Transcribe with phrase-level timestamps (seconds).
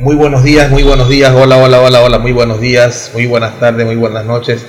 [0.00, 3.60] Muy buenos días, muy buenos días, hola, hola, hola, hola, muy buenos días, muy buenas
[3.60, 4.64] tardes, muy buenas noches.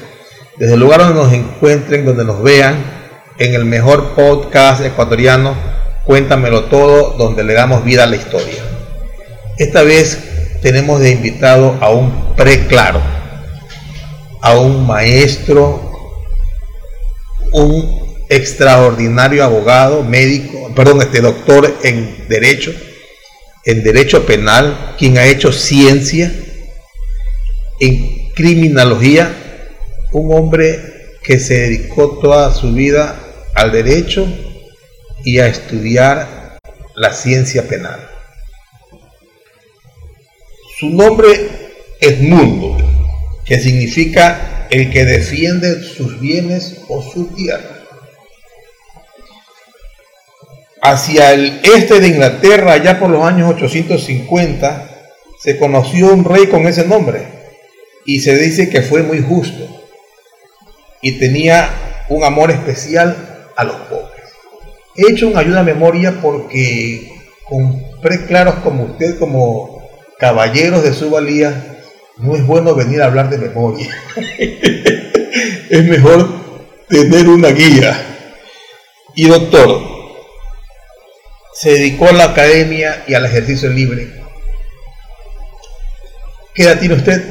[0.57, 2.75] Desde el lugar donde nos encuentren, donde nos vean,
[3.37, 5.55] en el mejor podcast ecuatoriano,
[6.03, 8.61] Cuéntamelo todo, donde le damos vida a la historia.
[9.57, 12.99] Esta vez tenemos de invitado a un preclaro,
[14.41, 15.93] a un maestro,
[17.53, 22.73] un extraordinario abogado, médico, perdón, este doctor en derecho,
[23.65, 26.31] en derecho penal, quien ha hecho ciencia,
[27.79, 29.31] en criminología,
[30.11, 30.79] un hombre
[31.23, 33.19] que se dedicó toda su vida
[33.55, 34.27] al derecho
[35.23, 36.57] y a estudiar
[36.95, 38.07] la ciencia penal.
[40.79, 41.29] Su nombre
[41.99, 42.77] es Mundo,
[43.45, 47.70] que significa el que defiende sus bienes o su tierra.
[50.81, 54.89] Hacia el este de Inglaterra, ya por los años 850,
[55.39, 57.27] se conoció un rey con ese nombre
[58.05, 59.67] y se dice que fue muy justo
[61.01, 61.69] y tenía
[62.09, 63.15] un amor especial
[63.55, 64.21] a los pobres.
[64.95, 67.11] He hecho un ayuda a memoria porque
[67.47, 69.87] con preclaros como usted, como
[70.19, 71.79] caballeros de su valía,
[72.17, 73.89] no es bueno venir a hablar de memoria.
[75.69, 76.27] es mejor
[76.87, 77.99] tener una guía.
[79.15, 80.00] Y doctor,
[81.61, 84.11] se dedicó a la academia y al ejercicio libre.
[86.53, 87.23] ¿Qué edad tiene usted?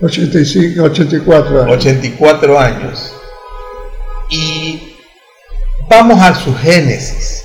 [0.00, 1.76] 85, 84 años.
[1.76, 3.14] 84 años.
[4.30, 4.94] Y
[5.88, 7.44] Vamos a su génesis,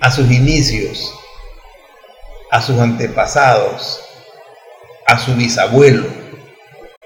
[0.00, 1.12] a sus inicios,
[2.50, 4.00] a sus antepasados,
[5.06, 6.04] a su bisabuelo,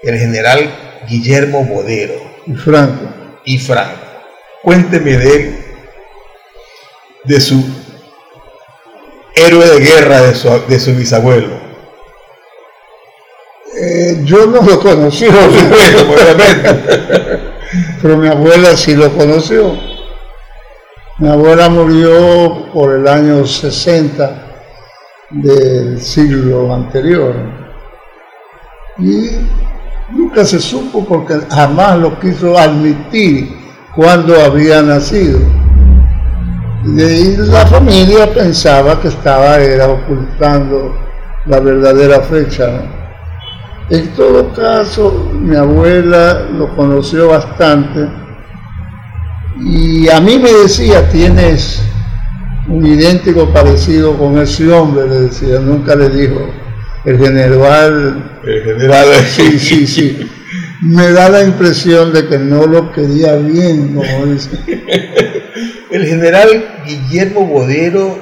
[0.03, 0.69] el general
[1.07, 2.21] Guillermo Bodero.
[2.45, 3.09] Y Franco.
[3.45, 4.05] Y Franco.
[4.61, 5.64] Cuénteme de él,
[7.25, 7.63] de su
[9.35, 11.65] héroe de guerra de su, bisabuelo.
[13.77, 16.85] Eh, yo no lo conocí, obviamente.
[18.01, 19.75] pero mi abuela sí lo conoció.
[21.17, 24.45] Mi abuela murió por el año 60
[25.29, 27.35] del siglo anterior.
[28.97, 29.31] Y
[30.11, 33.57] nunca se supo porque jamás lo quiso admitir
[33.95, 35.39] cuando había nacido.
[36.85, 40.95] Y la familia pensaba que estaba era ocultando
[41.47, 42.83] la verdadera fecha.
[43.89, 48.07] En todo caso, mi abuela lo conoció bastante
[49.59, 51.81] y a mí me decía, tienes
[52.67, 56.49] un idéntico parecido con ese hombre, le decía, nunca le dijo,
[57.05, 58.39] el general...
[58.43, 59.07] El general...
[59.27, 60.31] Sí, sí, sí.
[60.81, 64.49] Me da la impresión de que no lo quería bien, como dice.
[65.91, 68.19] El general Guillermo Bodero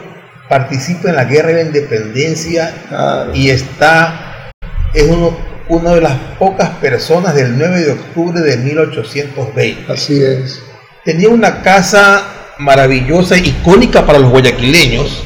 [0.50, 4.52] participa en la guerra de la independencia y está,
[4.94, 9.92] es uno una de las pocas personas del 9 de octubre de 1820.
[9.92, 10.62] Así es.
[11.06, 12.24] Tenía una casa
[12.58, 15.24] maravillosa, icónica para los guayaquileños.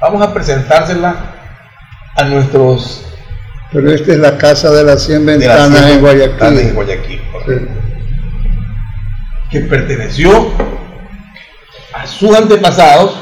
[0.00, 1.34] Vamos a presentársela
[2.16, 3.02] a nuestros...
[3.72, 6.58] Pero esta es la casa de las 100 ventanas en Guayaquil.
[6.58, 7.20] En Guayaquil
[9.50, 10.52] Que perteneció
[12.06, 13.16] sus antepasados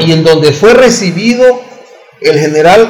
[0.00, 1.62] y en donde fue recibido
[2.20, 2.88] el general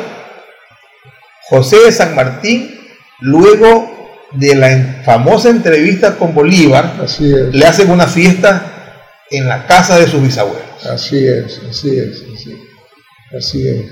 [1.49, 2.79] José de San Martín
[3.21, 3.99] luego
[4.33, 8.95] de la famosa entrevista con Bolívar, le hacen una fiesta
[9.31, 10.87] en la casa de sus bisabuelos.
[10.91, 12.23] Así es, así es,
[13.37, 13.87] así, es.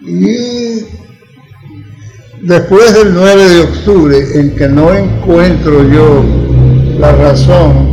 [0.00, 0.86] Y
[2.42, 6.24] después del 9 de octubre, en que no encuentro yo
[6.98, 7.85] la razón,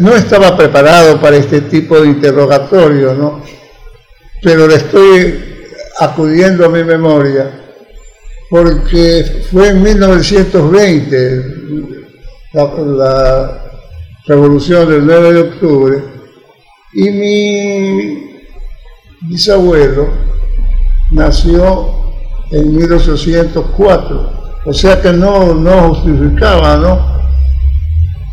[0.00, 3.42] no estaba preparado para este tipo de interrogatorio, ¿no?
[4.42, 5.52] Pero le estoy
[5.98, 7.50] acudiendo a mi memoria
[8.50, 11.44] porque fue en 1920
[12.52, 13.58] la,
[14.26, 16.04] revolución del 9 de octubre
[16.92, 18.30] y mi
[19.22, 20.10] bisabuelo
[21.10, 22.14] nació
[22.52, 24.32] en 1804,
[24.64, 27.21] o sea que no, no justificaba, ¿no?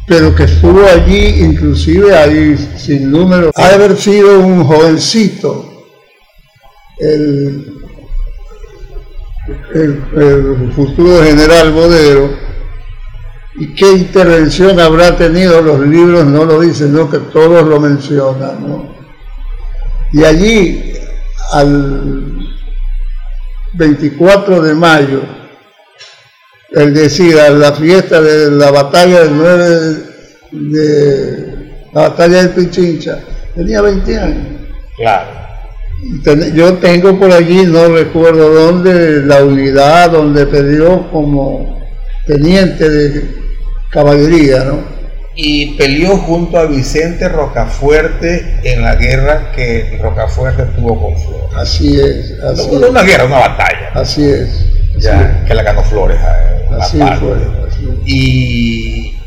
[0.09, 5.85] Pero que estuvo allí, inclusive ahí sin número, ha de haber sido un jovencito,
[6.99, 7.79] el
[9.73, 12.29] el, futuro general Bodero,
[13.55, 18.89] y qué intervención habrá tenido, los libros no lo dicen, no que todos lo mencionan.
[20.13, 20.93] Y allí,
[21.51, 22.37] al
[23.73, 25.21] 24 de mayo,
[26.71, 29.97] él decía, la fiesta de la batalla del 9
[30.51, 31.49] de
[31.93, 33.19] la batalla de Pichincha,
[33.55, 34.47] tenía 20 años.
[34.97, 35.39] Claro.
[36.53, 41.79] Yo tengo por allí, no recuerdo dónde, la unidad donde peleó como
[42.25, 43.35] teniente de
[43.91, 44.99] caballería, ¿no?
[45.35, 51.55] Y peleó junto a Vicente Rocafuerte en la guerra que Rocafuerte tuvo con Flores.
[51.55, 52.39] Así es.
[52.43, 53.91] Así no, una guerra, una batalla.
[53.93, 54.68] Así es.
[54.99, 56.19] Ya, que la ganó Flores.
[56.79, 57.37] así fue.
[58.05, 59.17] Y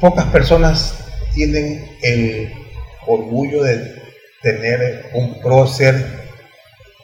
[0.00, 1.04] pocas personas
[1.34, 2.52] tienen el
[3.06, 4.02] orgullo de
[4.42, 6.28] tener un prócer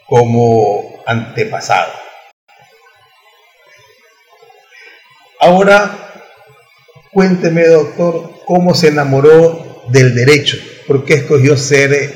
[0.07, 1.91] como antepasado.
[5.39, 5.97] Ahora,
[7.11, 10.57] cuénteme, doctor, cómo se enamoró del derecho,
[10.87, 12.13] por qué escogió ser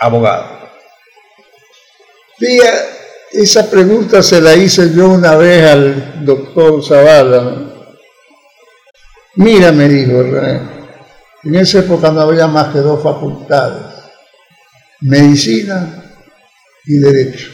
[0.00, 0.68] abogado.
[3.32, 7.66] Esa pregunta se la hice yo una vez al doctor Zavala.
[9.36, 10.20] Mira, me dijo,
[11.44, 13.82] en esa época no había más que dos facultades,
[15.00, 16.04] medicina
[16.84, 17.48] y derecho.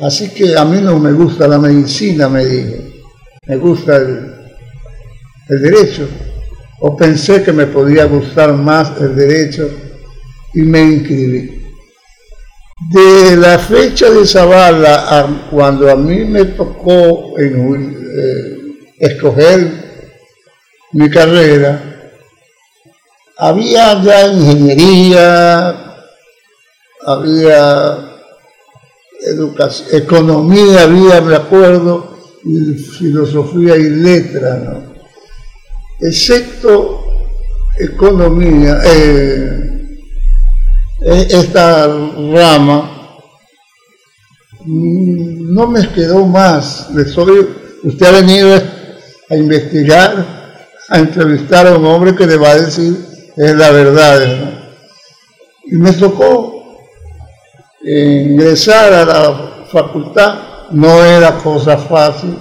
[0.00, 2.82] Así que a mí no me gusta la medicina, me dijo,
[3.46, 4.34] me gusta el,
[5.48, 6.08] el derecho.
[6.80, 9.70] O pensé que me podía gustar más el derecho
[10.54, 11.61] y me inscribí.
[12.90, 18.62] De la fecha de Zavala a cuando a mí me tocó en, eh,
[18.98, 19.70] escoger
[20.92, 21.80] mi carrera,
[23.38, 25.74] había ya ingeniería,
[27.06, 28.12] había
[29.26, 32.16] educación, economía, había, me acuerdo,
[32.98, 34.92] filosofía y letra, ¿no?
[36.00, 37.04] Excepto
[37.78, 39.61] economía, eh,
[41.04, 43.18] esta rama
[44.64, 46.88] mm, no me quedó más.
[47.82, 48.60] usted ha venido
[49.28, 52.96] a investigar, a entrevistar a un hombre que le va a decir
[53.36, 54.60] es la verdad.
[55.64, 56.78] Y me tocó
[57.82, 62.36] ingresar a la facultad, no era cosa fácil,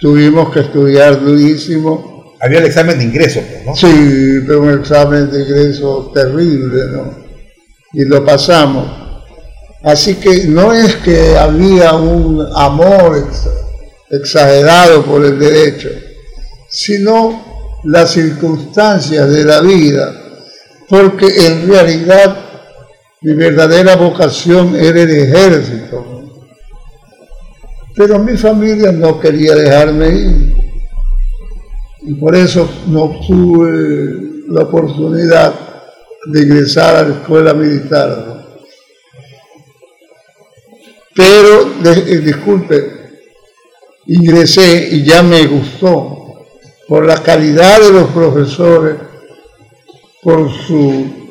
[0.00, 2.34] tuvimos que estudiar durísimo.
[2.40, 3.76] Había el examen de ingreso, pues, ¿no?
[3.76, 7.21] Sí, pero un examen de ingreso terrible, ¿no?
[7.92, 8.86] Y lo pasamos.
[9.82, 13.28] Así que no es que había un amor
[14.10, 15.88] exagerado por el derecho,
[16.68, 20.14] sino las circunstancias de la vida,
[20.88, 22.36] porque en realidad
[23.22, 26.06] mi verdadera vocación era el ejército.
[27.94, 30.54] Pero mi familia no quería dejarme ir.
[32.02, 35.71] Y por eso no tuve la oportunidad
[36.26, 38.46] de ingresar a la escuela militar.
[41.14, 43.20] Pero, eh, disculpe,
[44.06, 46.46] ingresé y ya me gustó
[46.88, 48.96] por la calidad de los profesores,
[50.22, 51.22] por su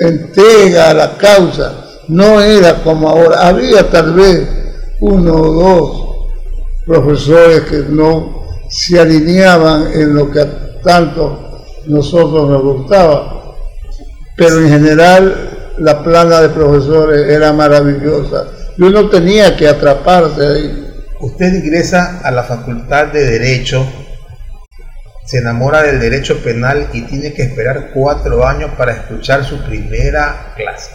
[0.00, 2.00] entrega a la causa.
[2.08, 3.48] No era como ahora.
[3.48, 4.48] Había tal vez
[5.00, 6.12] uno o dos
[6.86, 10.44] profesores que no se alineaban en lo que
[10.82, 11.51] tanto
[11.86, 13.54] nosotros nos gustaba.
[14.36, 18.46] Pero en general la plana de profesores era maravillosa.
[18.76, 20.92] Y uno tenía que atraparse ahí
[21.22, 23.86] usted ingresa a la Facultad de Derecho,
[25.24, 30.52] se enamora del derecho penal y tiene que esperar cuatro años para escuchar su primera
[30.56, 30.90] clase.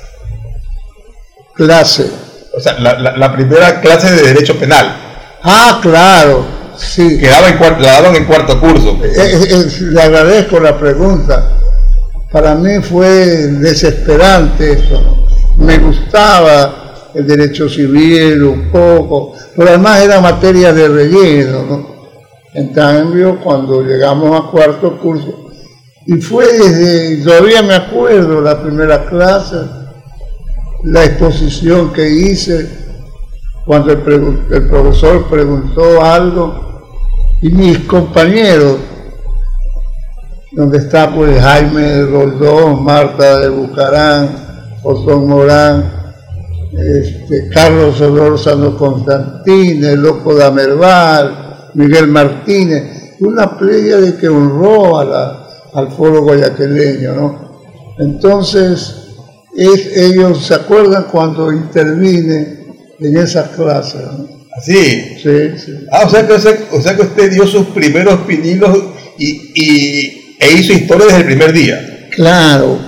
[1.56, 2.12] Clase.
[2.54, 4.96] O sea, la, primera clase de derecho penal.
[5.44, 6.46] Ah, claro,
[6.78, 7.18] sí.
[7.18, 8.98] Que en cuarto, la daban en cuarto curso.
[9.04, 11.58] Eh, eh, eh, le agradezco la pregunta.
[12.32, 15.28] Para mí fue desesperante esto.
[15.58, 21.98] Me gustaba el derecho civil un poco, pero además era materia de relleno, ¿no?
[22.54, 25.52] En cambio, cuando llegamos a cuarto curso,
[26.06, 29.58] y fue desde, todavía me acuerdo, la primera clase,
[30.84, 32.70] la exposición que hice,
[33.66, 34.00] cuando el,
[34.52, 36.67] el profesor preguntó algo,
[37.42, 38.78] y mis compañeros,
[40.52, 44.30] donde está pues Jaime Roldón, Marta de Bucarán,
[44.84, 45.94] Osón Morán,
[46.74, 55.92] este, Carlos Solórzano Constantine, Loco de Amerval, Miguel Martínez, una playa de que honró al
[55.92, 57.48] foro guayaquileño, ¿no?
[58.00, 59.08] Entonces,
[59.56, 62.66] ellos se acuerdan cuando intervine
[63.00, 64.38] en esas clases, ¿Así?
[64.64, 65.86] Sí, sí.
[65.92, 68.78] Ah, o sea, que, o sea que usted dio sus primeros pininos
[69.18, 72.10] y, y, e hizo historia desde el primer día.
[72.16, 72.80] Claro,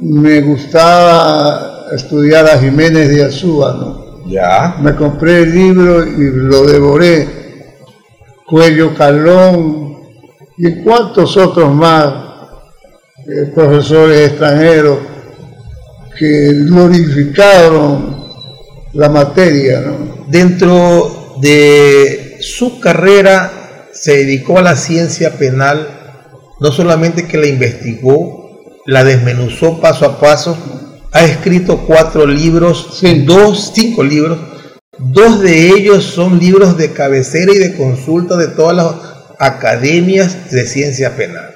[0.00, 4.28] me gustaba estudiar a Jiménez de Azúa, ¿no?
[4.28, 4.76] Ya.
[4.80, 7.28] Me compré el libro y lo devoré.
[8.46, 9.96] Cuello Calón
[10.58, 12.12] y cuantos otros más,
[13.26, 14.98] eh, profesores extranjeros,
[16.18, 18.26] que glorificaron
[18.92, 19.80] la materia.
[19.80, 20.11] ¿no?
[20.32, 26.24] Dentro de su carrera se dedicó a la ciencia penal,
[26.58, 30.56] no solamente que la investigó, la desmenuzó paso a paso,
[31.12, 34.38] ha escrito cuatro libros, dos, cinco libros,
[34.96, 38.94] dos de ellos son libros de cabecera y de consulta de todas las
[39.38, 41.54] academias de ciencia penal.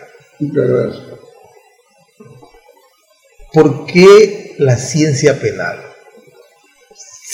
[3.54, 5.85] ¿Por qué la ciencia penal?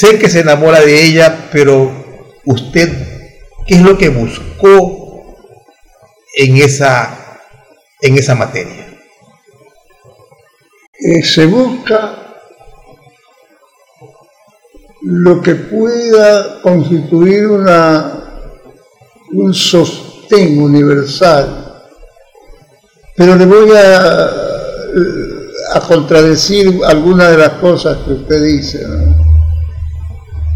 [0.02, 1.92] Sé que se enamora de ella, pero
[2.44, 2.88] usted,
[3.68, 5.36] ¿qué es lo que buscó
[6.34, 7.38] en esa,
[8.00, 8.98] en esa materia?
[10.98, 12.34] Eh, se busca
[15.02, 18.24] lo que pueda constituir una,
[19.30, 21.80] un sostén universal.
[23.16, 24.30] Pero le voy a,
[25.74, 28.84] a contradecir algunas de las cosas que usted dice,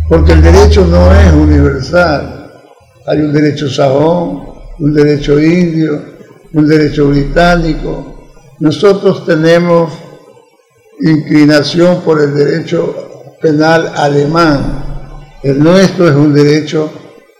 [0.08, 2.52] porque el derecho no es universal.
[3.06, 4.42] Hay un derecho sajón,
[4.78, 6.00] un derecho indio,
[6.52, 8.28] un derecho británico.
[8.60, 9.92] Nosotros tenemos
[11.00, 15.24] inclinación por el derecho penal alemán.
[15.42, 16.90] El nuestro es un derecho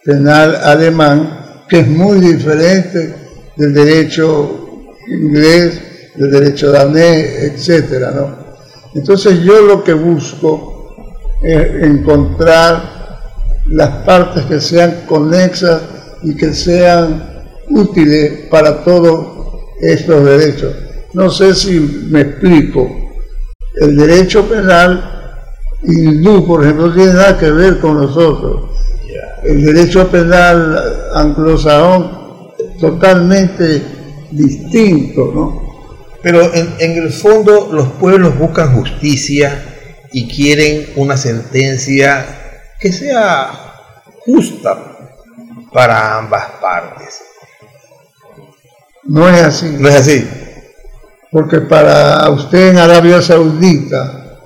[0.05, 3.15] penal alemán que es muy diferente
[3.57, 5.81] del derecho inglés,
[6.15, 8.37] del derecho danés, etcétera, ¿no?
[8.95, 10.76] Entonces yo lo que busco
[11.43, 12.97] es encontrar
[13.69, 15.83] las partes que sean conexas
[16.23, 19.27] y que sean útiles para todos
[19.81, 20.75] estos derechos.
[21.13, 22.89] No sé si me explico
[23.77, 25.13] el derecho penal
[25.83, 28.71] hindú, por ejemplo, no tiene nada que ver con nosotros.
[29.45, 32.11] El derecho penal anglosajón
[32.81, 33.83] totalmente
[34.31, 35.67] distinto, ¿no?
[36.23, 39.76] Pero en, en, el fondo los pueblos buscan justicia
[40.17, 42.25] y quieren una sentencia
[42.81, 43.51] que sea
[44.25, 44.97] justa
[45.73, 47.21] para ambas partes.
[49.05, 49.77] No es así.
[49.79, 50.27] No es así
[51.37, 54.39] porque para usted en Arabia Saudita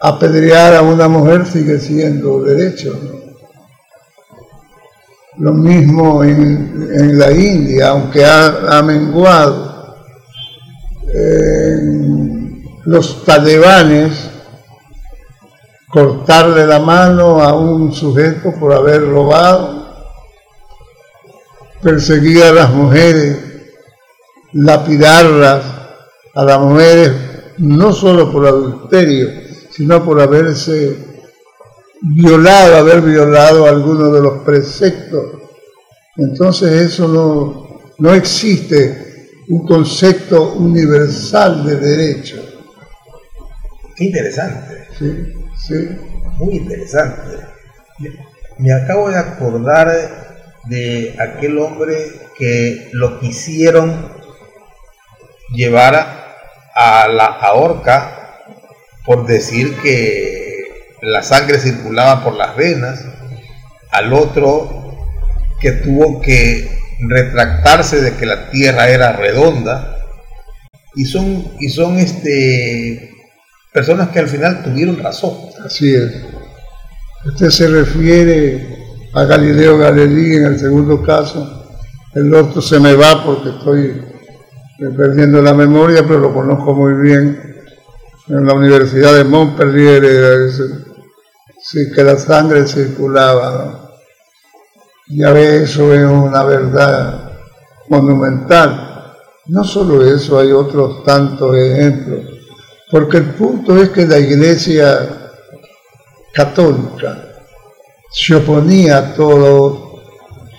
[0.00, 2.96] apedrear a una mujer sigue siendo derecho.
[5.38, 9.96] Lo mismo en, la India, aunque ha, menguado.
[12.84, 14.30] los talibanes
[15.92, 19.82] cortarle la mano a un sujeto por haber robado,
[21.82, 23.52] perseguir a las mujeres
[24.52, 25.64] lapidarlas
[26.34, 27.12] a las mujeres
[27.58, 29.28] no solo por adulterio,
[29.70, 30.96] sino por haberse
[32.00, 35.24] violado, haber violado alguno de los preceptos.
[36.16, 42.42] Entonces eso no, no existe un concepto universal de derecho.
[43.96, 44.88] Qué interesante.
[44.98, 45.74] Sí, sí.
[46.38, 47.46] Muy interesante.
[48.58, 49.88] Me acabo de acordar
[50.64, 51.96] de aquel hombre
[52.38, 54.12] que lo quisieron
[55.54, 56.36] llevara
[56.74, 58.22] a la horca
[59.04, 60.52] por decir que
[61.02, 63.04] la sangre circulaba por las venas,
[63.90, 64.96] al otro
[65.60, 69.98] que tuvo que retractarse de que la tierra era redonda,
[70.94, 73.11] y son, y son este,
[73.72, 75.34] personas que al final tuvieron razón.
[75.64, 76.12] Así es.
[77.24, 78.82] Usted se refiere
[79.14, 81.62] a Galileo Galilei en el segundo caso,
[82.14, 84.02] el otro se me va porque estoy
[84.96, 87.40] perdiendo la memoria, pero lo conozco muy bien.
[88.28, 90.50] En la Universidad de Montpellier,
[91.62, 93.90] sí, que la sangre circulaba.
[95.08, 97.32] Ya ve, eso es una verdad
[97.88, 99.16] monumental.
[99.46, 102.31] No solo eso, hay otros tantos ejemplos.
[102.92, 105.30] Porque el punto es que la Iglesia
[106.34, 107.24] católica
[108.10, 110.02] se oponía a todo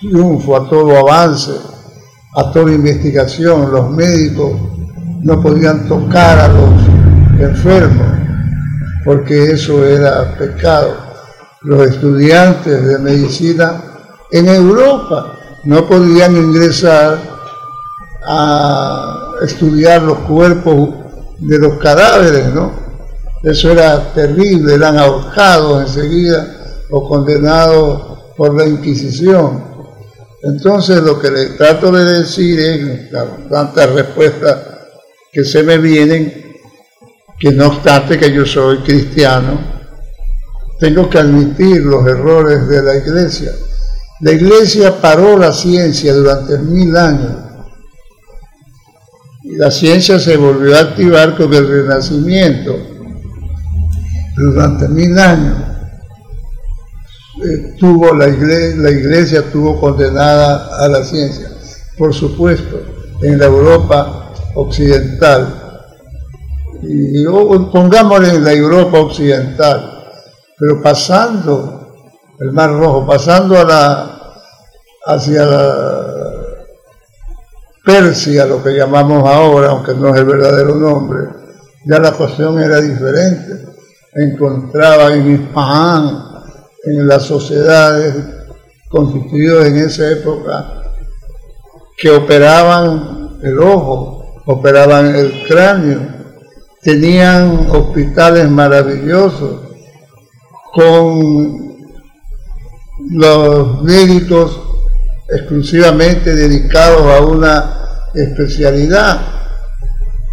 [0.02, 1.52] triunfo, a todo avance
[2.36, 3.72] a toda investigación.
[3.72, 4.52] Los médicos
[5.22, 6.72] no podían tocar a los
[7.40, 8.08] enfermos
[9.06, 10.96] porque eso era pecado.
[11.62, 13.82] Los estudiantes de medicina
[14.32, 17.20] en Europa no podían ingresar
[18.26, 21.03] a estudiar los cuerpos
[21.40, 22.72] de los cadáveres, ¿no?
[23.44, 26.48] Eso era terrible, eran ahorcados enseguida
[26.90, 29.64] o condenados por la Inquisición.
[30.42, 33.10] Entonces lo que le trato de decir es,
[33.50, 34.58] tantas respuestas
[35.32, 36.54] que se me vienen,
[37.40, 39.60] que no obstante que yo soy cristiano,
[40.80, 43.52] tengo que admitir los errores de la iglesia.
[44.22, 47.53] La iglesia paró la ciencia durante mil años
[49.44, 52.76] la ciencia se volvió a activar con el renacimiento.
[54.36, 55.58] durante mil años
[57.44, 61.50] eh, tuvo la iglesia, la iglesia tuvo condenada a la ciencia.
[61.98, 62.82] Por supuesto,
[63.22, 65.60] en la Europa occidental,
[66.82, 67.24] y
[67.72, 70.04] pongámosle en la Europa occidental,
[70.58, 71.84] pero pasando
[72.40, 74.34] el Mar Rojo, pasando a la,
[75.06, 76.33] hacia la
[77.84, 81.28] Persia, lo que llamamos ahora, aunque no es el verdadero nombre,
[81.86, 83.66] ya la cuestión era diferente.
[84.14, 86.24] Encontraba en Isfahan,
[86.86, 88.16] en las sociedades
[88.90, 90.82] constituidas en esa época,
[91.98, 96.00] que operaban el ojo, operaban el cráneo,
[96.82, 99.62] tenían hospitales maravillosos
[100.74, 101.74] con
[103.10, 104.63] los médicos
[105.28, 109.20] exclusivamente dedicados a una especialidad.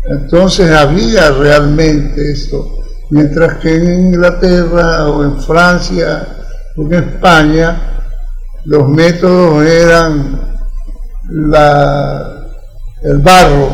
[0.08, 2.78] Entonces había realmente esto.
[3.10, 6.26] Mientras que en Inglaterra o en Francia
[6.76, 8.02] o en España
[8.64, 10.40] los métodos eran
[13.02, 13.68] el barro,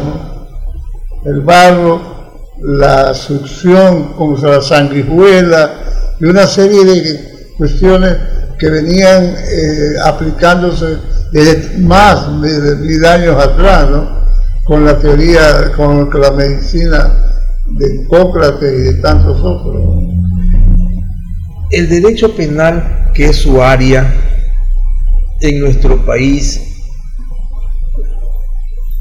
[1.25, 2.16] el barro,
[2.62, 5.75] la succión con la sanguijuela
[6.18, 8.16] y una serie de cuestiones
[8.58, 10.98] que venían eh, aplicándose
[11.32, 13.88] desde más de mil años atrás,
[14.64, 17.12] con la teoría, con la medicina
[17.66, 19.82] de Hipócrates y de tantos otros.
[21.70, 24.12] El derecho penal, que es su área
[25.40, 26.60] en nuestro país,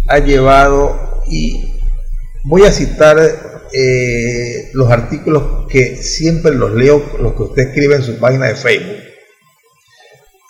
[0.08, 1.74] ha llevado, y
[2.44, 3.18] voy a citar
[3.74, 8.56] eh, los artículos que siempre los leo, los que usted escribe en su página de
[8.56, 9.05] Facebook,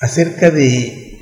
[0.05, 1.19] acerca de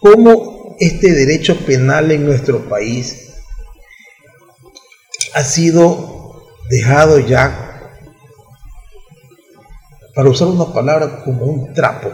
[0.00, 3.36] cómo este derecho penal en nuestro país
[5.32, 7.92] ha sido dejado ya,
[10.16, 12.10] para usar una palabra, como un trapo.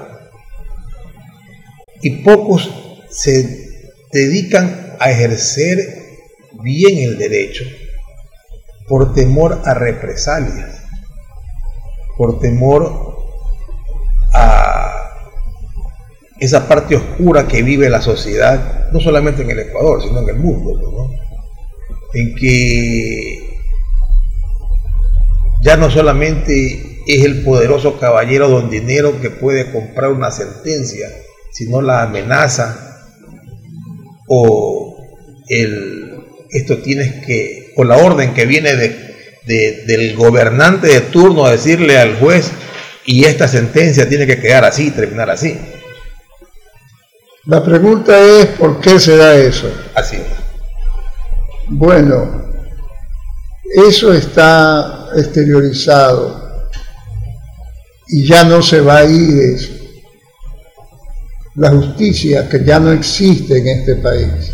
[2.03, 2.71] Y pocos
[3.09, 5.79] se dedican a ejercer
[6.62, 7.64] bien el derecho
[8.87, 10.83] por temor a represalias,
[12.19, 13.06] por temor
[16.38, 20.37] esa parte oscura que vive la sociedad, no solamente en el Ecuador, sino en el
[20.37, 21.11] mundo.
[22.14, 23.59] en que
[25.62, 31.09] ya no solamente es el poderoso caballero don dinero que puede comprar una sentencia,
[31.53, 33.03] sino la amenaza
[34.29, 34.96] o
[35.49, 36.07] el
[36.51, 41.99] esto tienes que, o la orden que viene de, del gobernante de turno a decirle
[41.99, 42.51] al juez
[43.07, 45.57] y esta sentencia tiene que quedar así, terminar así.
[47.47, 49.71] La pregunta es ¿por qué se da eso?
[49.95, 50.19] Así.
[51.69, 52.51] Bueno,
[53.87, 56.45] eso está exteriorizado
[58.09, 59.73] y ya no se va a ir eso.
[61.55, 64.53] La justicia que ya no existe en este país,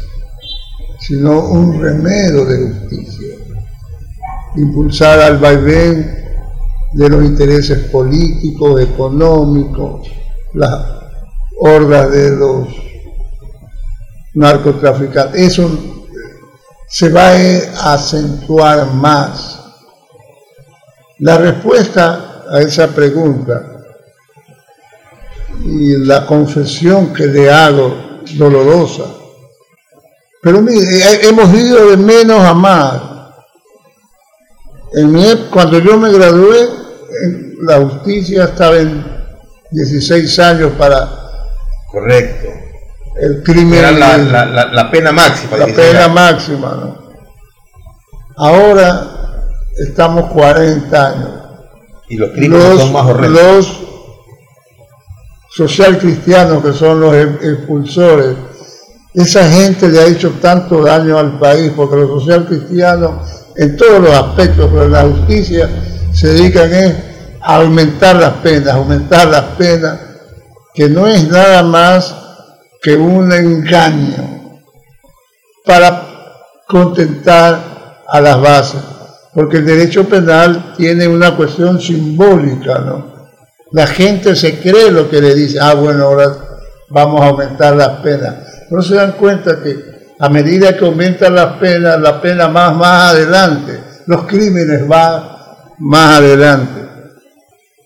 [1.00, 3.34] sino un remedio de justicia,
[4.56, 6.21] impulsar al vaivén
[6.92, 10.08] de los intereses políticos, económicos,
[10.54, 10.84] las
[11.58, 12.68] hordas de los
[14.34, 15.40] narcotraficantes.
[15.40, 15.70] Eso
[16.88, 19.58] se va a acentuar más.
[21.18, 23.68] La respuesta a esa pregunta
[25.64, 29.04] y la confesión que le hago dolorosa,
[30.42, 33.02] pero mire, hemos ido de menos a más.
[34.94, 36.81] En cuando yo me gradué,
[37.62, 39.04] la justicia estaba en
[39.70, 41.08] 16 años para...
[41.90, 42.62] Correcto
[43.20, 43.78] el crimen.
[43.78, 45.56] Era la, pena máxima.
[45.56, 47.02] La pena máxima, ¿no?
[48.36, 49.44] Ahora
[49.76, 51.30] estamos 40 años.
[52.08, 53.40] Y los crímenes son más horrendos.
[53.42, 53.82] Los
[55.54, 58.36] social cristianos que son los em, expulsores,
[59.12, 63.12] esa gente le ha hecho tanto daño al país porque los social cristianos
[63.56, 65.68] en todos los aspectos de la justicia
[66.12, 66.70] se dedican
[67.40, 69.98] a aumentar las penas, aumentar las penas,
[70.74, 72.14] que no es nada más
[72.82, 74.60] que un engaño
[75.64, 76.02] para
[76.66, 78.80] contentar a las bases,
[79.34, 83.12] porque el derecho penal tiene una cuestión simbólica, ¿no?
[83.72, 86.36] La gente se cree lo que le dice, ah, bueno, ahora
[86.90, 88.34] vamos a aumentar las penas.
[88.70, 93.12] No se dan cuenta que a medida que aumentan las penas, la pena más, más
[93.12, 95.31] adelante, los crímenes van
[95.82, 96.80] más adelante.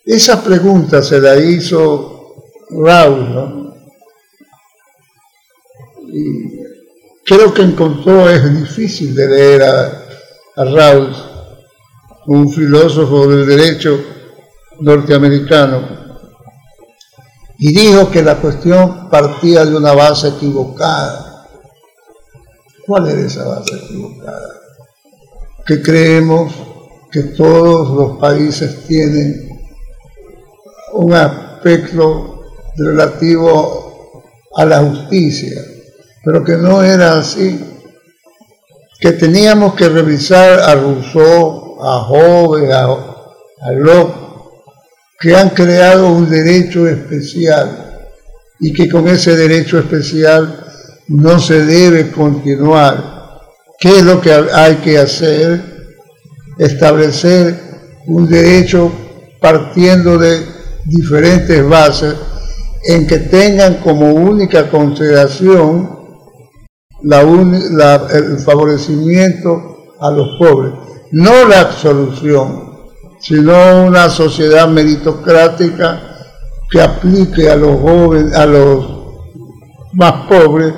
[0.05, 2.35] Esa pregunta se la hizo
[2.71, 3.67] Raúl, ¿no?
[6.09, 6.51] y
[7.25, 10.03] creo que encontró, es difícil de leer a,
[10.57, 11.15] Raúl,
[12.27, 13.99] un filósofo del derecho
[14.81, 15.83] norteamericano,
[17.59, 21.47] y dijo que la cuestión partía de una base equivocada.
[22.87, 24.61] ¿Cuál era esa base equivocada?
[25.67, 26.53] Que creemos
[27.17, 29.49] que todos los países tienen
[30.93, 32.45] un aspecto
[32.77, 34.23] relativo
[34.55, 35.63] a la justicia,
[36.23, 37.59] pero que no era así,
[39.01, 44.15] que teníamos que revisar a Rousseau, a Hobbes, a, a Locke,
[45.19, 48.11] que han creado un derecho especial
[48.61, 50.67] y que con ese derecho especial
[51.09, 53.41] no se debe continuar.
[53.79, 55.76] ¿Qué es lo que hay que hacer?
[56.59, 57.61] Establecer
[58.07, 58.91] un derecho
[59.41, 60.41] partiendo de
[60.85, 62.15] diferentes bases
[62.85, 65.97] en que tengan como única consideración
[67.03, 70.73] el favorecimiento a los pobres,
[71.13, 72.67] no la absolución
[73.21, 76.01] sino una sociedad meritocrática
[76.71, 78.87] que aplique a los jóvenes, a los
[79.95, 80.75] más pobres,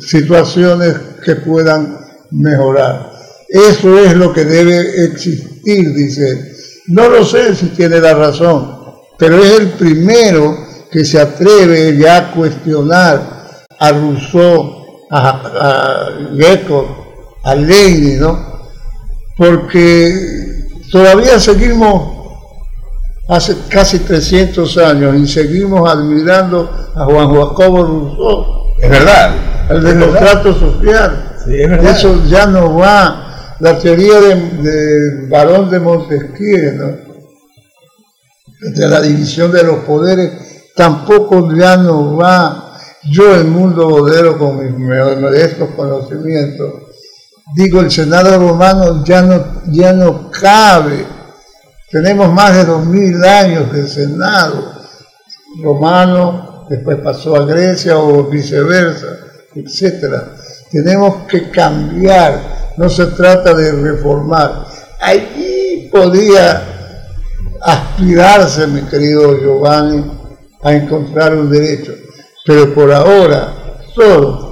[0.00, 1.96] situaciones que puedan
[2.30, 3.15] mejorar.
[3.48, 6.52] Eso es lo que debe existir, dice
[6.88, 8.76] No lo sé si tiene la razón,
[9.18, 16.08] pero es el primero que se atreve ya a cuestionar a Rousseau, a, a
[17.44, 18.56] a Lenin, ¿no?
[19.36, 20.36] Porque
[20.90, 22.16] Todavía seguimos
[23.28, 28.46] hace casi 300 años y seguimos admirando a Juan Jacobo Rousseau.
[28.80, 29.34] Es verdad.
[29.68, 31.18] El de los tratos sociales.
[31.82, 33.25] Eso ya no va.
[33.60, 36.96] La teoría de Barón de Montesquieu,
[38.60, 42.62] de la división de los poderes, tampoco ya no va.
[43.10, 46.72] Yo, el mundo bodero, con mis modestos conocimientos,
[47.54, 51.06] digo, el Senado romano ya no, ya no cabe.
[51.90, 54.72] Tenemos más de dos mil años del Senado
[55.62, 59.06] romano, después pasó a Grecia o viceversa,
[59.54, 60.32] etcétera.
[60.70, 64.66] Tenemos que cambiar, no se trata de reformar.
[65.00, 66.62] Allí podía
[67.62, 70.04] aspirarse, mi querido Giovanni,
[70.62, 71.94] a encontrar un derecho,
[72.44, 73.52] pero por ahora
[73.94, 74.46] solo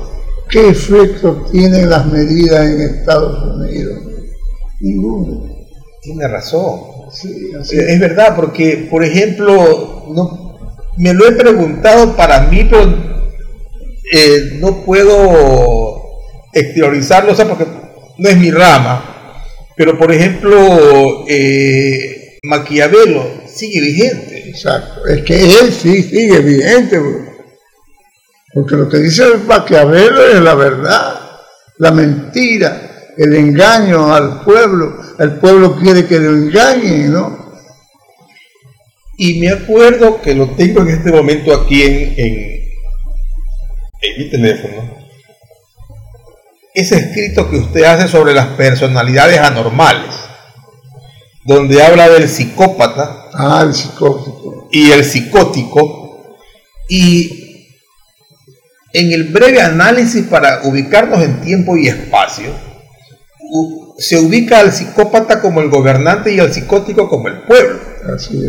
[0.48, 3.98] ¿Qué efecto tienen las medidas en Estados Unidos?
[4.80, 5.50] Ninguno.
[6.02, 6.80] Tiene razón.
[7.12, 10.58] es verdad, porque, por ejemplo, no,
[10.98, 12.84] me lo he preguntado para mí, pero
[14.12, 16.02] eh, no puedo
[16.52, 17.66] exteriorizarlo, o sea, porque
[18.18, 19.42] no es mi rama.
[19.76, 24.48] Pero, por ejemplo, eh, Maquiavelo sigue vigente.
[24.48, 26.98] Exacto, es que él sí sigue vigente.
[26.98, 27.34] Bro.
[28.54, 31.20] Porque lo que dice Maquiavelo es la verdad,
[31.78, 34.96] la mentira, el engaño al pueblo.
[35.18, 37.44] El pueblo quiere que lo engañen, ¿no?
[39.16, 42.64] Y me acuerdo que lo tengo en este momento aquí en, en,
[44.18, 45.03] mi teléfono.
[46.74, 50.12] Ese escrito que usted hace sobre las personalidades anormales,
[51.44, 53.28] donde habla del psicópata.
[53.32, 54.68] Ah, el psicótico.
[54.72, 56.36] Y el psicótico.
[56.88, 57.68] Y
[58.92, 62.50] en el breve análisis para ubicarnos en tiempo y espacio,
[63.98, 67.78] se ubica al psicópata como el gobernante y al psicótico como el pueblo.
[68.14, 68.40] Así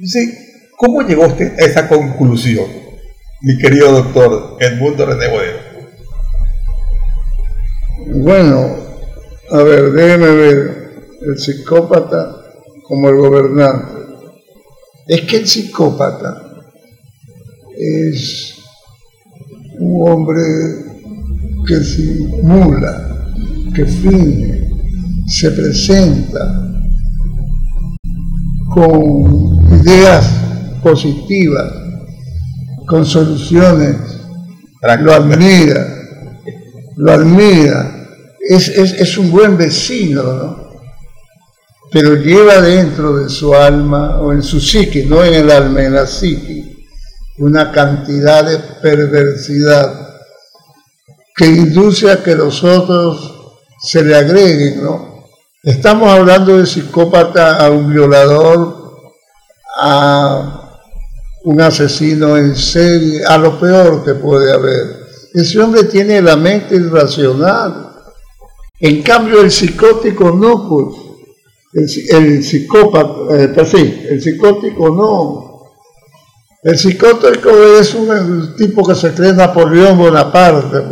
[0.00, 0.28] es.
[0.76, 2.66] ¿Cómo llegó usted a esa conclusión,
[3.42, 5.58] mi querido doctor Edmundo René Bodero?
[8.06, 8.76] Bueno,
[9.50, 10.84] a ver, déjeme ver.
[11.22, 12.44] El psicópata
[12.86, 13.92] como el gobernante.
[15.06, 16.64] Es que el psicópata
[17.76, 18.54] es
[19.78, 20.42] un hombre
[21.66, 23.26] que simula,
[23.74, 24.70] que finge,
[25.26, 26.72] se presenta
[28.72, 30.30] con ideas
[30.82, 31.72] positivas,
[32.86, 33.96] con soluciones,
[35.00, 35.93] lo admira,
[36.96, 38.06] lo admira,
[38.40, 40.64] es, es un buen vecino, ¿no?
[41.94, 45.94] pero lleva dentro de su alma o en su psique, no en el alma, en
[45.94, 46.84] la psique,
[47.38, 50.10] una cantidad de perversidad
[51.36, 55.24] que induce a que los otros se le agreguen, ¿no?
[55.62, 59.12] Estamos hablando de psicópata a un violador,
[59.76, 60.80] a
[61.44, 65.03] un asesino en serie, a lo peor que puede haber.
[65.34, 67.90] Ese hombre tiene la mente irracional.
[68.78, 71.04] En cambio, el psicótico no, pues.
[71.72, 75.54] El, psicópata, eh, pues sí, el psicótico no.
[76.62, 80.84] El psicótico es un tipo que se cree Napoleón Bonaparte,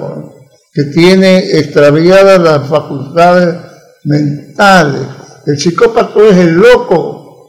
[0.75, 3.55] que tiene extraviadas las facultades
[4.03, 5.07] mentales,
[5.47, 7.49] El psicópata es el loco,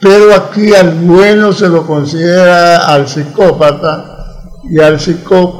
[0.00, 4.13] pero aquí al bueno se lo considera al psicópata
[4.70, 4.98] y al,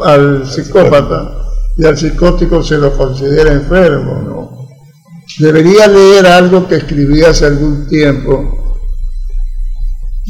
[0.04, 1.44] al psicópata
[1.76, 4.68] y al psicótico se lo considera enfermo, ¿no?
[5.38, 8.78] Debería leer algo que escribí hace algún tiempo,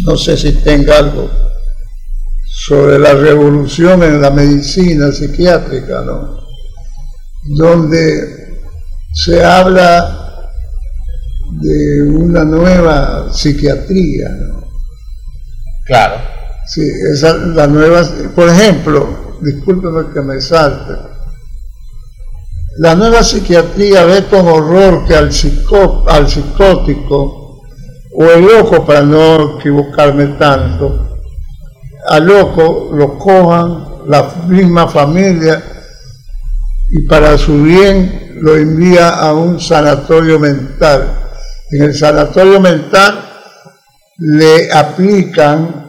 [0.07, 1.31] no sé si tenga algo,
[2.47, 6.39] sobre la revolución en la medicina psiquiátrica, ¿no?
[7.43, 8.61] Donde
[9.13, 10.25] se habla
[11.51, 14.65] de una nueva psiquiatría, ¿no?
[15.85, 16.34] Claro.
[16.67, 18.03] Sí, esa, la nueva,
[18.35, 20.95] por ejemplo, discúlpeme que me salte,
[22.79, 25.31] la nueva psiquiatría ve con horror que al,
[26.09, 27.61] al psicótico
[28.17, 31.21] o el loco, para no equivocarme tanto,
[32.09, 35.63] al loco lo cojan la misma familia
[36.91, 41.29] y para su bien lo envía a un sanatorio mental.
[41.71, 43.25] En el sanatorio mental
[44.19, 45.84] le aplican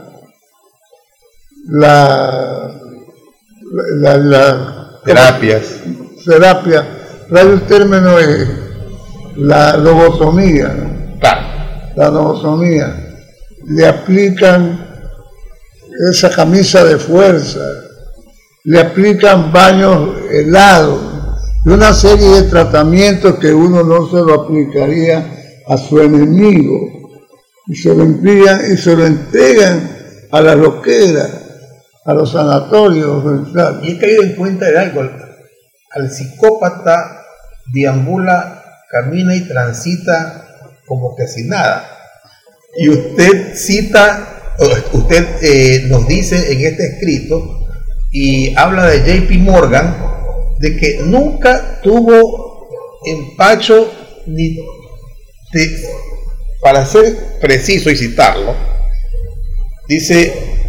[1.66, 2.72] la,
[3.72, 5.82] la, terapias.
[6.26, 6.86] Terapia,
[7.30, 8.48] el término es
[9.38, 10.76] la lobotomía.
[11.96, 12.96] La lobotomía.
[13.68, 14.86] Le aplican
[16.10, 17.60] esa camisa de fuerza,
[18.64, 21.00] le aplican baños helados
[21.66, 27.10] y una serie de tratamientos que uno no se lo aplicaría a su enemigo
[27.68, 29.96] y se lo envían y se lo entregan
[30.32, 31.45] a la loquera,
[32.06, 33.24] a los sanatorios.
[33.84, 37.24] Y he caído en cuenta de algo, al psicópata
[37.74, 40.46] deambula, camina y transita
[40.86, 41.90] como que sin nada.
[42.78, 44.54] Y usted cita,
[44.94, 47.68] usted eh, nos dice en este escrito
[48.12, 49.96] y habla de JP Morgan,
[50.60, 52.70] de que nunca tuvo
[53.06, 53.92] empacho
[54.28, 54.58] ni
[56.62, 58.56] para ser preciso y citarlo,
[59.88, 60.65] dice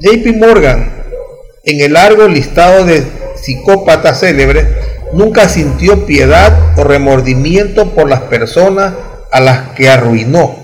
[0.00, 0.90] JP Morgan
[1.64, 3.04] en el largo listado de
[3.36, 4.66] psicópatas célebres
[5.12, 8.94] nunca sintió piedad o remordimiento por las personas
[9.30, 10.56] a las que arruinó,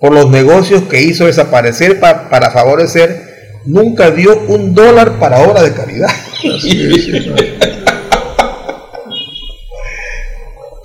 [0.00, 5.72] por los negocios que hizo desaparecer para favorecer nunca dio un dólar para obra de
[5.72, 6.10] caridad.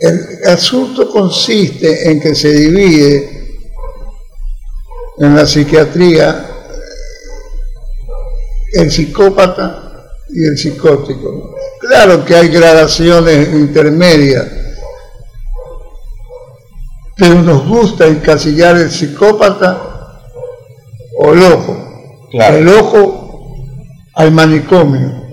[0.01, 3.29] El asunto consiste en que se divide
[5.17, 6.48] en la psiquiatría
[8.73, 11.55] el psicópata y el psicótico.
[11.79, 14.45] Claro que hay gradaciones intermedias,
[17.15, 20.21] pero nos gusta encasillar el psicópata
[21.17, 21.89] o el ojo
[22.31, 23.55] el ojo
[24.13, 25.23] al manicomio,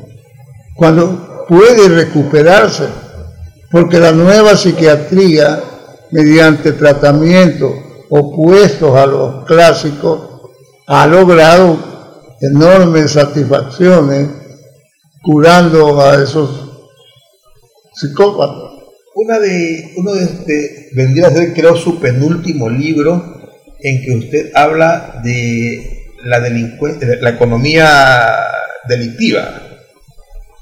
[0.75, 2.89] cuando puede recuperarse,
[3.71, 5.61] porque la nueva psiquiatría,
[6.11, 7.73] mediante tratamientos
[8.09, 10.21] opuestos a los clásicos,
[10.87, 11.96] ha logrado
[12.41, 14.29] enormes satisfacciones
[15.23, 16.67] curando a esos
[17.95, 18.73] psicópatas.
[19.15, 23.41] Una de, uno de, vendría a ser creo su penúltimo libro
[23.81, 27.89] en que usted habla de la delincuencia, la economía
[28.89, 29.63] delictiva.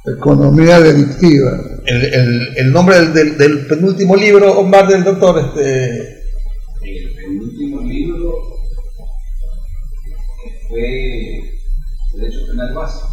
[0.07, 1.59] Economía delictiva.
[1.87, 5.41] El, nombre del, penúltimo libro, Omar, del doctor.
[5.41, 6.23] Este...
[6.83, 8.35] El penúltimo libro
[10.69, 11.54] fue
[12.17, 13.09] Derecho Penal Básico.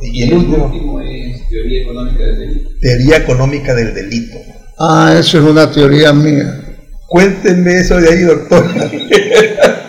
[0.00, 2.70] Y el, último, es Teoría Económica del Delito.
[2.80, 4.38] Teoría Económica del Delito.
[4.78, 6.64] Ah, eso es una teoría mía.
[7.08, 8.64] Cuéntenme eso de ahí, doctor.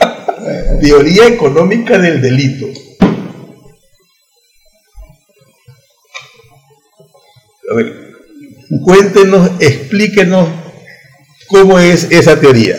[0.81, 2.65] Teoría económica del delito.
[7.69, 8.15] A ver,
[8.83, 10.47] cuéntenos, explíquenos
[11.47, 12.77] cómo es esa teoría.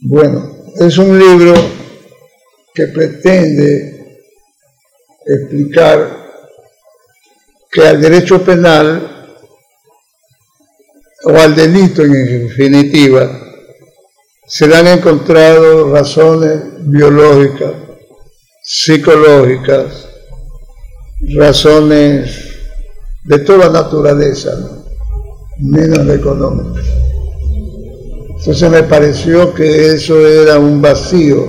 [0.00, 1.54] Bueno, es un libro
[2.74, 4.22] que pretende
[5.26, 6.16] explicar
[7.70, 9.18] que al derecho penal
[11.24, 12.12] o al delito en
[12.48, 13.28] definitiva,
[14.46, 17.72] se le han encontrado razones biológicas,
[18.62, 20.08] psicológicas,
[21.36, 22.48] razones
[23.24, 24.52] de toda naturaleza,
[25.58, 26.97] menos económicas.
[28.38, 31.44] Entonces me pareció que eso era un vacío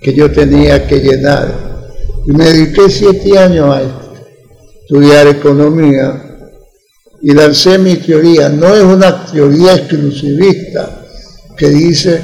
[0.00, 1.68] que yo tenía que llenar.
[2.26, 3.82] Y me dediqué siete años a
[4.82, 6.24] estudiar economía
[7.20, 8.48] y lancé mi teoría.
[8.48, 11.04] No es una teoría exclusivista
[11.56, 12.20] que dice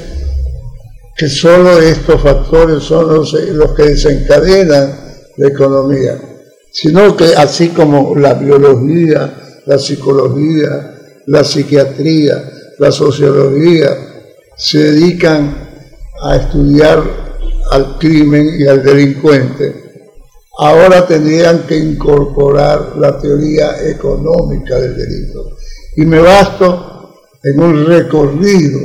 [1.17, 3.33] que solo estos factores son los,
[3.77, 4.99] que desencadenan
[5.37, 6.21] la economía,
[6.73, 10.95] sino que así como la biología, la psicología,
[11.27, 13.89] la psiquiatría, la sociología,
[14.57, 15.69] se dedican
[16.23, 17.03] a estudiar
[17.71, 19.85] al crimen y al delincuente,
[20.59, 25.57] ahora tendrían que incorporar la teoría económica del delito.
[25.97, 28.81] Y me basto en un recorrido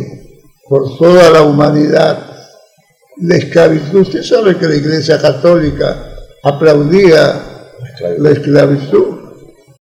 [0.67, 2.25] por toda la humanidad.
[3.17, 7.43] La esclavitud, usted sabe que la Iglesia Católica aplaudía
[8.17, 9.17] la esclavitud,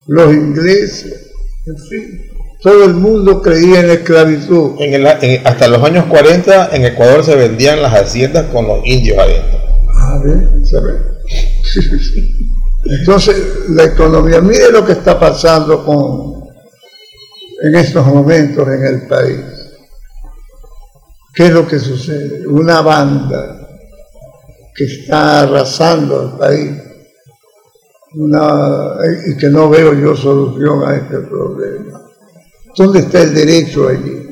[0.08, 1.32] los ingleses,
[1.66, 2.31] en fin,
[2.62, 4.80] todo el mundo creía en la esclavitud.
[5.44, 9.60] hasta los años 40 en Ecuador se vendían las haciendas con los indios adentro.
[9.96, 10.50] A ver,
[12.86, 16.44] Entonces, la economía, mire lo que está pasando con,
[17.64, 19.40] en estos momentos en el país.
[21.34, 22.46] ¿Qué es lo que sucede?
[22.48, 23.58] Una banda
[24.76, 26.72] que está arrasando el país
[28.14, 28.98] una,
[29.28, 32.01] y que no veo yo solución a este problema.
[32.82, 34.28] ¿Dónde está el derecho allí?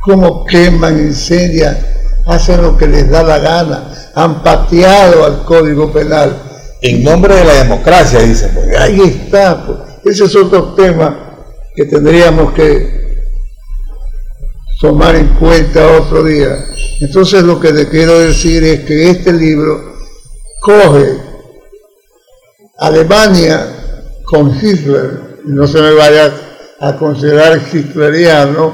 [0.00, 1.78] ¿Cómo queman, incendian,
[2.26, 4.10] hacen lo que les da la gana?
[4.16, 6.42] Han pateado al Código Penal.
[6.82, 8.50] En nombre de la democracia, dicen.
[8.52, 8.76] Pues.
[8.76, 9.64] Ahí está.
[9.64, 9.78] Pues.
[10.04, 11.36] Ese es otro tema
[11.76, 13.28] que tendríamos que
[14.80, 16.64] tomar en cuenta otro día.
[17.00, 19.94] Entonces lo que te quiero decir es que este libro
[20.60, 21.16] coge
[22.76, 23.68] Alemania
[24.24, 26.32] con Hitler no se me vaya
[26.80, 28.72] a considerar hitleriano,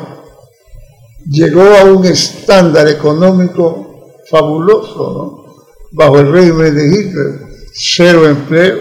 [1.29, 7.41] llegó a un estándar económico fabuloso, bajo el régimen de Hitler,
[7.73, 8.79] cero empleo,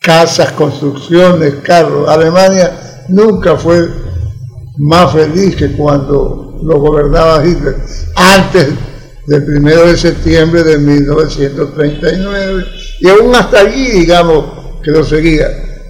[0.00, 2.08] casas, construcciones, carros.
[2.08, 3.88] Alemania nunca fue
[4.78, 7.76] más feliz que cuando lo gobernaba Hitler,
[8.16, 8.68] antes
[9.26, 12.64] del primero de septiembre de 1939,
[13.00, 14.44] y aún hasta allí, digamos,
[14.84, 15.48] que lo seguía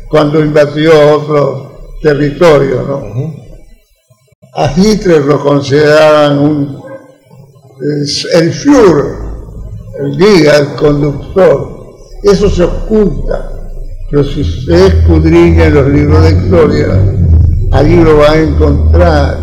[0.08, 2.82] cuando invadió otro territorio.
[2.82, 3.34] ¿no?
[4.54, 6.82] A Hitler lo consideraban un,
[8.34, 9.16] el Führer,
[10.00, 11.96] el guía, el conductor.
[12.22, 13.50] Eso se oculta.
[14.10, 16.86] Pero si usted escudriña en los libros de historia,
[17.72, 19.38] allí lo va a encontrar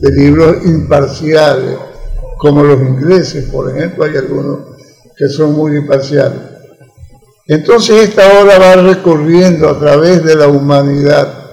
[0.00, 1.78] de libros imparciales,
[2.38, 4.58] como los ingleses, por ejemplo, hay algunos
[5.16, 6.55] que son muy imparciales.
[7.48, 11.46] Entonces esta obra va recorriendo a través de la humanidad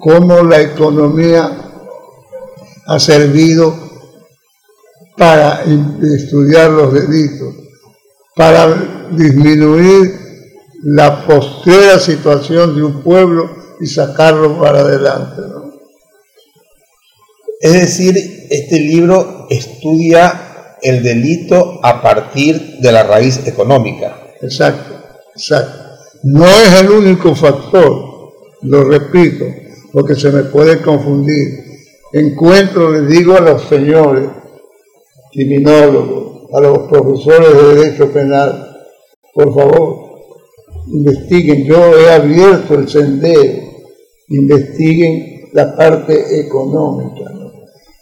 [0.00, 1.50] cómo la economía
[2.86, 3.72] ha servido
[5.16, 7.54] para estudiar los delitos,
[8.34, 10.18] para disminuir
[10.82, 15.42] la postrera situación de un pueblo y sacarlo para adelante.
[17.60, 24.16] Es decir, este libro estudia el delito a partir de la raíz económica.
[24.40, 24.89] Exacto.
[26.22, 29.46] No es el único factor, lo repito,
[29.92, 31.60] porque se me puede confundir.
[32.12, 34.28] Encuentro, les digo a los señores
[35.32, 38.76] criminólogos, a los profesores de derecho penal,
[39.32, 40.10] por favor,
[40.88, 41.64] investiguen.
[41.64, 43.62] Yo he abierto el sendero,
[44.28, 47.30] investiguen la parte económica.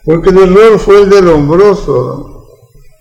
[0.05, 2.47] Porque el error fue el de Lombroso.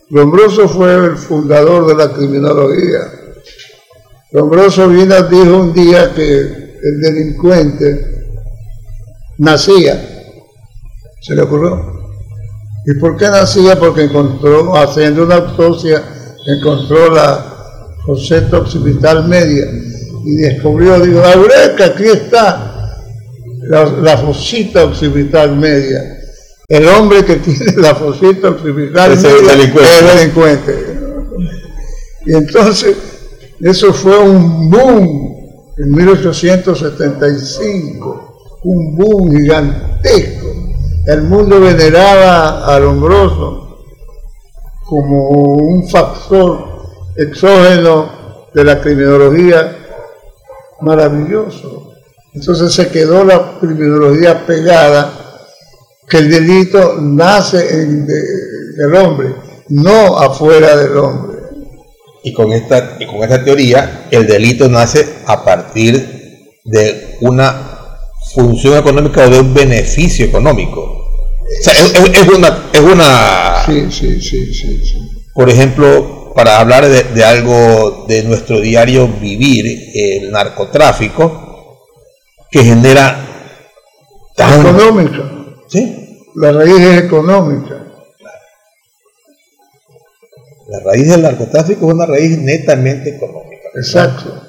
[0.10, 3.27] Lombroso fue el fundador de la criminología
[4.32, 8.26] Lombroso Vinas dijo un día que el delincuente
[9.38, 10.34] nacía,
[11.22, 11.94] se le ocurrió.
[12.86, 13.80] ¿Y por qué nacía?
[13.80, 16.04] Porque encontró, haciendo una autopsia,
[16.46, 19.66] encontró la foseta occipital media
[20.26, 22.98] y descubrió, dijo, Eureka, aquí está
[23.62, 26.02] la, la fosita occipital media.
[26.68, 30.98] El hombre que tiene la fosita occipital media es delincuente.
[32.26, 32.96] Y entonces
[33.60, 35.36] eso fue un boom
[35.78, 40.48] en 1875, un boom gigantesco.
[41.08, 43.80] El mundo veneraba a Lombroso
[44.86, 46.68] como un factor
[47.16, 49.76] exógeno de la criminología
[50.82, 51.94] maravilloso.
[52.34, 55.14] Entonces se quedó la criminología pegada,
[56.08, 58.08] que el delito nace en
[58.78, 59.34] el hombre,
[59.70, 61.37] no afuera del hombre.
[62.28, 68.00] Y con esta, y con esta teoría, el delito nace a partir de una
[68.36, 70.82] función económica o de un beneficio económico.
[70.82, 72.70] O sea, es, una...
[72.74, 79.08] Es una sí, sí, sí, sí, Por ejemplo, para hablar de, algo de nuestro diario
[79.08, 81.88] vivir, el narcotráfico,
[82.52, 83.24] que genera...
[84.36, 85.32] Económica.
[85.70, 86.26] ¿Sí?
[86.36, 87.87] La raíz es económica.
[90.70, 93.70] La raíz del narcotráfico es una raíz netamente económica.
[93.76, 94.42] Exacto.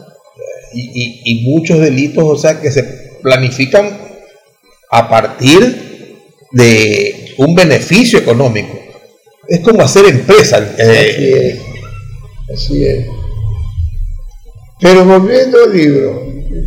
[0.73, 2.83] y, y muchos delitos, o sea, que se
[3.23, 3.99] planifican
[4.91, 6.17] a partir
[6.53, 8.79] de un beneficio económico.
[9.47, 10.59] Es como hacer empresa.
[10.79, 10.81] eh,
[11.13, 11.59] Así es.
[12.55, 13.07] Así es.
[14.81, 16.23] Pero volviendo al libro,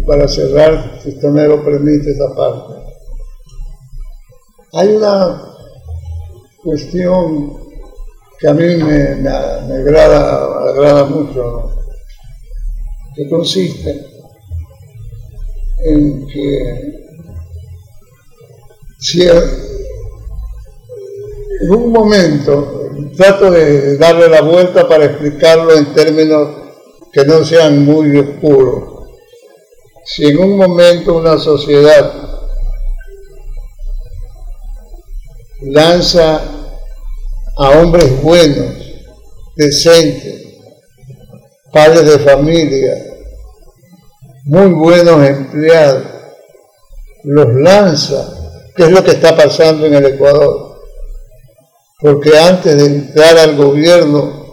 [0.05, 2.81] para cerrar, si usted me lo permite esa parte,
[4.73, 5.41] hay una
[6.63, 7.60] cuestión
[8.41, 11.75] que a mí me, agrada, me agrada mucho,
[13.15, 14.03] que consiste
[15.85, 16.91] en que
[18.99, 19.31] si en
[21.69, 26.49] un momento trato de darle la vuelta para explicarlo en términos
[27.13, 29.09] que no sean muy oscuros.
[30.03, 32.11] Si en un momento una sociedad
[35.61, 36.60] lanza
[37.61, 38.73] a hombres buenos,
[39.55, 40.41] decentes,
[41.71, 42.95] padres de familia,
[44.45, 46.03] muy buenos empleados,
[47.23, 48.33] los lanza,
[48.75, 50.81] que es lo que está pasando en el Ecuador.
[51.99, 54.43] Porque antes de entrar al gobierno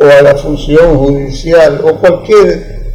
[0.00, 2.94] o a la función judicial o cualquier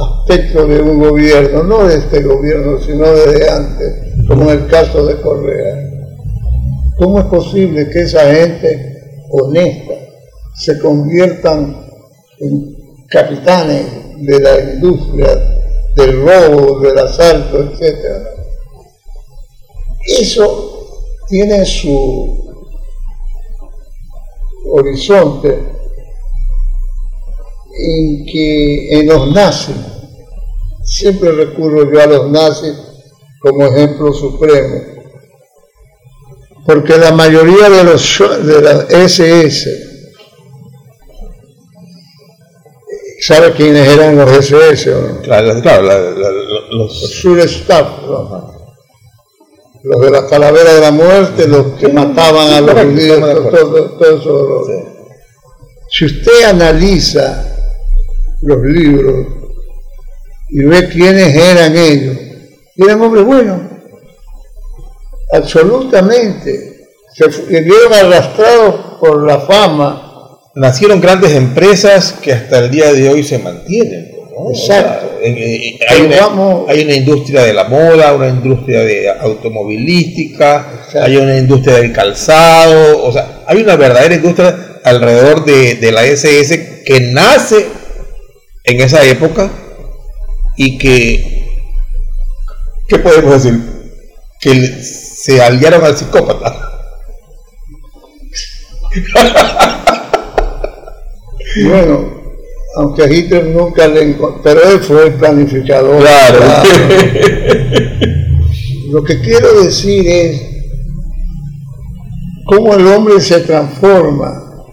[0.00, 5.06] aspecto de un gobierno, no de este gobierno, sino desde antes, como en el caso
[5.06, 5.91] de Correa,
[7.02, 9.94] ¿cómo es posible que esa gente honesta
[10.54, 11.84] se conviertan
[12.38, 12.76] en
[13.08, 13.84] capitanes
[14.18, 15.26] de la industria
[15.96, 18.22] del robo, del asalto, etcétera?
[20.06, 22.54] Eso tiene su
[24.70, 25.48] horizonte
[27.78, 29.74] en que en los nazis,
[30.84, 32.74] siempre recurro yo a los nazis
[33.40, 34.91] como ejemplo supremo,
[36.64, 39.88] porque la mayoría de los de las SS,
[43.20, 44.90] ¿sabe quiénes eran los SS?
[44.90, 45.20] no?
[45.22, 46.42] claro, claro, la- la- la-
[46.72, 48.52] Los Surestaff, ¿no?
[49.84, 53.18] los de la calavera de la muerte, los que mataban a los judíos,
[53.50, 54.64] todo, todo-.
[55.90, 57.44] Si usted analiza
[58.42, 59.26] los libros
[60.50, 62.16] y ve quiénes eran ellos,
[62.76, 63.60] eran hombres buenos,
[65.32, 66.70] absolutamente.
[67.14, 67.28] Se
[67.60, 73.38] vieron arrastrados por la fama, nacieron grandes empresas que hasta el día de hoy se
[73.38, 74.12] mantienen.
[74.30, 74.50] ¿no?
[74.50, 75.06] Exacto.
[75.08, 78.28] O sea, en- en- Pero hay, una, vamos- hay una industria de la moda, una
[78.28, 81.02] industria de automovilística, Exacto.
[81.04, 86.04] hay una industria del calzado, o sea, hay una verdadera industria alrededor de, de la
[86.06, 87.66] SS que nace
[88.64, 89.50] en esa época
[90.56, 91.46] y que,
[92.88, 93.60] ¿qué podemos decir?
[94.40, 94.50] Que
[95.22, 96.52] se aliaron al psicópata.
[101.64, 102.22] bueno,
[102.74, 106.00] aunque a Hitler nunca le encontró, pero él fue el planificador.
[106.00, 106.40] Claro.
[108.90, 110.42] Lo que quiero decir es
[112.44, 114.64] cómo el hombre se transforma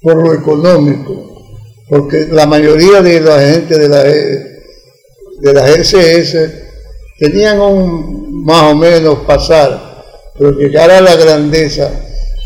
[0.00, 1.48] por lo económico,
[1.88, 6.68] porque la mayoría de la gente de la, de las SS
[7.18, 10.04] tenían un más o menos pasar,
[10.38, 11.90] pero llegar a la grandeza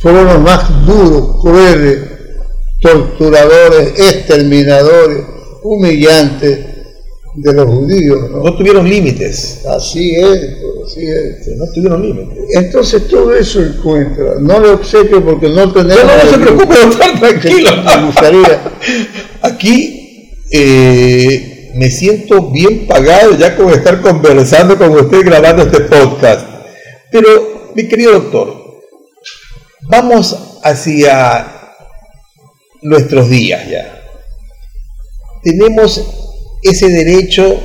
[0.00, 1.98] fueron los más duros, crueles,
[2.80, 5.24] torturadores, exterminadores,
[5.62, 6.58] humillantes
[7.34, 8.30] de los judíos.
[8.30, 8.42] ¿no?
[8.42, 9.64] No tuvieron límites.
[9.66, 11.48] Así es, pues, así es.
[11.56, 12.44] No tuvieron límites.
[12.54, 14.34] Entonces todo eso encuentra.
[14.40, 16.04] No lo obsequio porque no tenemos.
[16.04, 17.70] No, no se preocupe, doctor, tranquilo.
[17.76, 18.72] Me gustaría.
[19.42, 26.46] Aquí eh, me siento bien pagado ya con estar conversando con usted grabando este podcast.
[27.10, 28.80] Pero, mi querido doctor,
[29.82, 31.46] vamos hacia
[32.82, 34.02] nuestros días ya.
[35.42, 36.02] Tenemos
[36.62, 37.60] ese derecho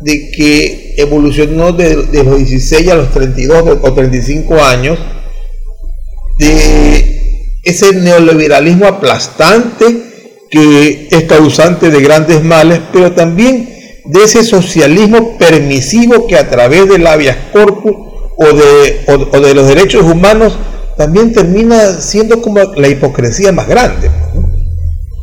[0.00, 4.98] de que evolucionó de, de los 16 a los 32 o 35 años,
[6.38, 10.15] de ese neoliberalismo aplastante
[10.50, 13.68] que es causante de grandes males, pero también
[14.04, 17.92] de ese socialismo permisivo que a través del habeas corpus
[18.36, 20.56] o de, o, o de los derechos humanos
[20.96, 24.10] también termina siendo como la hipocresía más grande,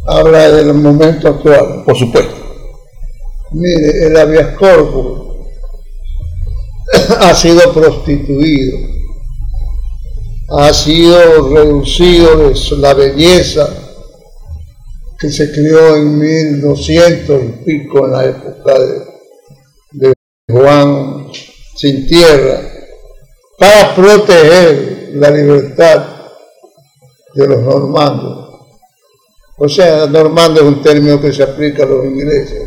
[0.05, 1.83] Habla del momento actual.
[1.85, 2.35] por supuesto.
[3.51, 5.35] Mire, el habeas corpus
[7.19, 8.77] ha sido prostituido,
[10.49, 13.82] ha sido reducido de la belleza
[15.23, 20.13] que se creó en 1200 y pico en la época de, de
[20.49, 21.27] Juan
[21.77, 22.59] sin tierra,
[23.57, 26.05] para proteger la libertad
[27.35, 28.49] de los normandos.
[29.59, 32.61] O sea, normando es un término que se aplica a los ingleses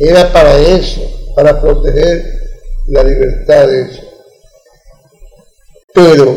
[0.00, 1.00] Era para eso,
[1.36, 2.24] para proteger
[2.88, 4.02] la libertad de eso.
[5.94, 6.36] Pero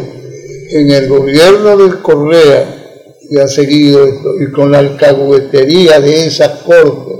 [0.70, 2.78] en el gobierno de Correa,
[3.30, 7.11] que ha seguido esto, y con la alcahuetería de esa corte,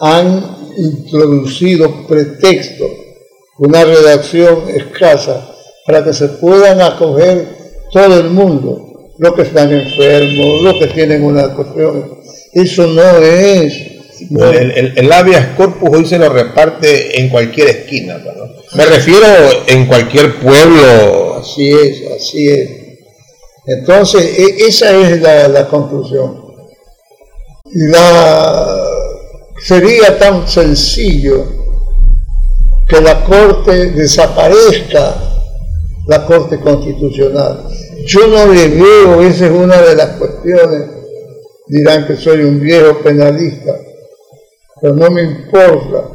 [0.00, 2.90] han introducido pretextos,
[3.58, 5.48] una redacción escasa,
[5.86, 7.46] para que se puedan acoger
[7.92, 12.18] todo el mundo, los que están enfermos, los que tienen una cuestión.
[12.52, 13.74] Eso no es.
[14.30, 18.22] el, el, habeas corpus hoy se lo reparte en cualquier esquina.
[18.74, 19.26] Me refiero
[19.66, 21.36] en cualquier pueblo.
[21.36, 22.81] Así es, así es.
[23.66, 26.52] Entonces, e, esa es la, conclusión.
[27.64, 28.66] La,
[29.64, 31.44] sería tan sencillo
[32.88, 35.14] que la Corte desaparezca,
[36.06, 37.68] la Corte Constitucional.
[38.06, 40.90] Yo no le veo, esa es una de las cuestiones,
[41.68, 43.78] dirán que soy un viejo penalista,
[44.80, 46.10] pero no me importa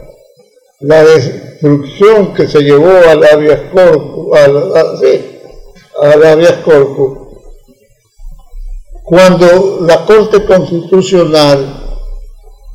[0.82, 7.27] la destrucción que se llevó al habeas corpus, al, habeas corpus,
[9.08, 12.02] cuando la Corte Constitucional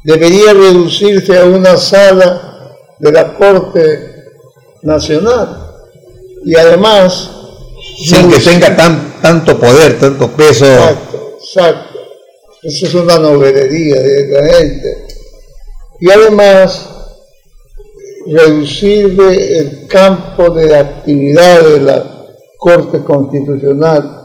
[0.03, 4.25] debería reducirse a una sala de la Corte
[4.81, 5.75] Nacional.
[6.43, 7.31] Y además...
[8.07, 10.65] Sin que tenga tan, tanto poder, tanto peso.
[10.65, 11.99] Exacto, exacto.
[12.63, 15.07] Eso es una novelería de la gente.
[16.01, 16.89] Y además,
[18.27, 22.27] reducir el campo de actividad de la
[22.57, 24.22] Corte Constitucional,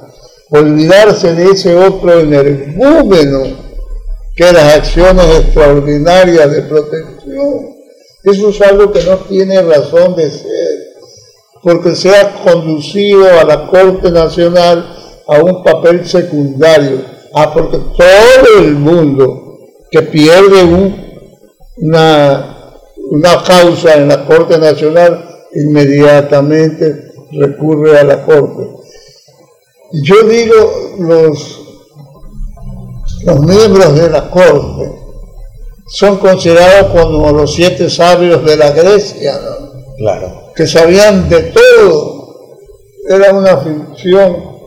[0.49, 3.67] olvidarse de ese otro energúmeno
[4.35, 7.75] que las acciones extraordinarias de protección.
[8.23, 10.93] Eso es algo que no tiene razón de ser,
[11.63, 14.95] porque se ha conducido a la Corte Nacional
[15.27, 17.01] a un papel secundario.
[17.33, 19.59] Ah, porque todo el mundo
[19.91, 20.63] que pierde
[21.77, 22.79] una,
[23.11, 28.76] una causa en la Corte Nacional inmediatamente recurre a la Corte.
[29.91, 31.67] Yo digo, los
[33.23, 34.91] los miembros de la corte
[35.87, 39.39] son considerados como los siete sabios de la Grecia,
[39.97, 40.53] Claro.
[40.55, 42.57] Que sabían de todo.
[43.09, 44.57] Era una ficción.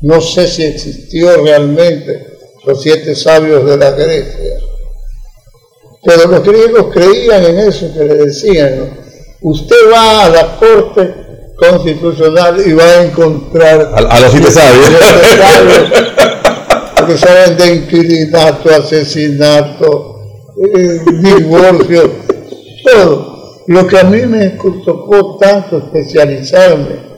[0.00, 4.60] No sé si existió realmente los siete sabios de la Grecia.
[6.04, 8.98] Pero los griegos creían en eso que le decían.
[9.42, 11.14] Usted va a la corte
[11.58, 14.90] constitucional y va a encontrar a, los siete sabios
[17.06, 20.20] que saben de inquilinato, asesinato,
[20.76, 22.10] eh, divorcio,
[22.84, 23.38] todo.
[23.66, 24.50] Lo que a mí me
[24.84, 27.08] tocó tanto especializarme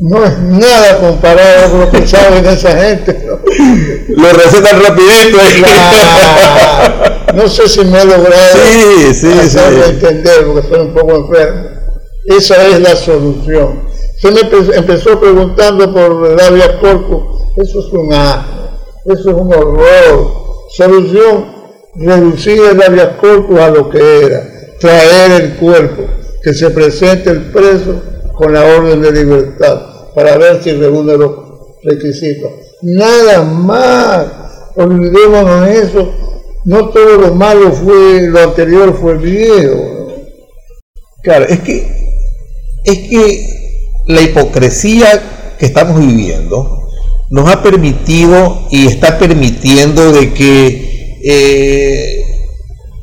[0.00, 3.26] no es nada comparado con lo que saben esa gente.
[4.08, 5.38] Lo recetan rapidito.
[7.34, 9.28] no sé si me he logrado sí, sí,
[9.88, 11.73] entender porque estoy un poco enfermo.
[12.24, 13.88] Esa es la solución.
[14.18, 18.64] Se me empezó preguntando por el Avia corpus, eso es un asno.
[19.04, 20.44] Eso es un horror.
[20.70, 21.44] Solución,
[21.94, 24.42] reducir el habeas corpus a lo que era,
[24.80, 26.04] traer el cuerpo,
[26.42, 28.00] que se presente el preso
[28.34, 31.32] con la orden de libertad, para ver si reúne los
[31.84, 32.50] requisitos.
[32.82, 34.26] Nada más,
[34.76, 36.12] olvidémonos eso.
[36.64, 40.14] No todo lo malo fue, lo anterior fue viejo.
[41.22, 42.03] Claro, es que,
[42.84, 43.64] es que
[44.06, 46.88] la hipocresía que estamos viviendo,
[47.30, 52.24] nos ha permitido y está permitiendo de que eh,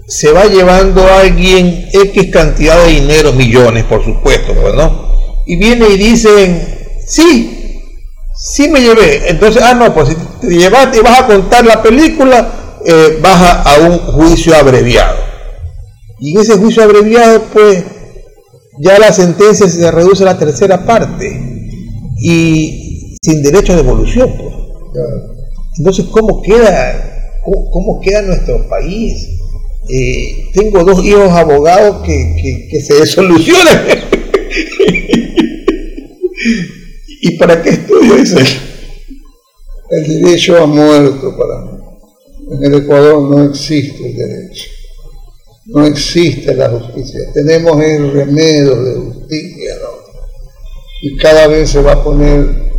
[0.08, 5.12] se va llevando a alguien X cantidad de dinero, millones por supuesto, pues, ¿no?
[5.46, 6.62] Y viene y dicen,
[7.08, 7.82] sí,
[8.36, 9.30] sí me llevé.
[9.30, 13.42] Entonces, ah, no, pues si te llevaste y vas a contar la película, eh, vas
[13.42, 15.18] a, a un juicio abreviado.
[16.20, 17.84] Y ese juicio abreviado, pues,
[18.80, 21.40] ya la sentencia se reduce a la tercera parte.
[22.24, 24.32] Y, sin derecho de devolución.
[24.38, 24.54] Pues.
[25.78, 29.28] Entonces, ¿cómo queda, cómo, queda nuestro país?
[29.90, 33.86] Eh, tengo dos hijos abogados que, que, se solucionan.
[37.22, 38.38] ¿Y para qué estudio eso?
[39.90, 41.82] El derecho ha muerto para mí.
[42.52, 44.64] En el Ecuador no existe el derecho.
[45.74, 47.20] No existe la justicia.
[47.34, 49.76] Tenemos el remedio de justicia,
[51.02, 52.72] Y cada vez se va a poner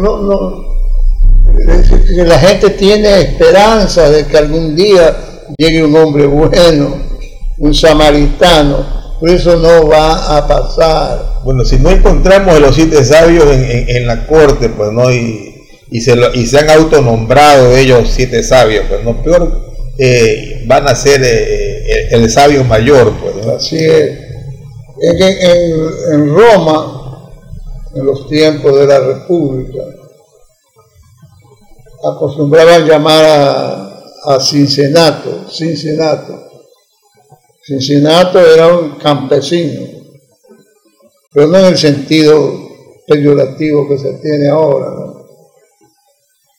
[0.00, 0.64] no, no,
[2.06, 5.16] que la gente tiene esperanza de que algún día
[5.56, 6.96] llegue un hombre bueno,
[7.58, 11.40] un samaritano, pero eso no va a pasar.
[11.44, 16.00] Bueno, si no encontramos a los siete sabios en, la corte, pues no, y, y,
[16.00, 19.69] se y se han autonombrado ellos siete sabios, pues no, peor
[20.02, 23.12] eh, van a ser eh, el, el sabio mayor.
[23.20, 23.46] Pues.
[23.46, 24.18] Así es.
[25.02, 27.30] En, Roma,
[27.94, 29.82] en los tiempos de la República,
[32.02, 36.48] acostumbraban llamar a, a Cincinnato, Cincinnato.
[37.62, 39.86] Cincinnato era un campesino,
[41.32, 42.68] pero no en el sentido
[43.06, 44.90] peyorativo que se tiene ahora.
[44.90, 45.26] ¿no?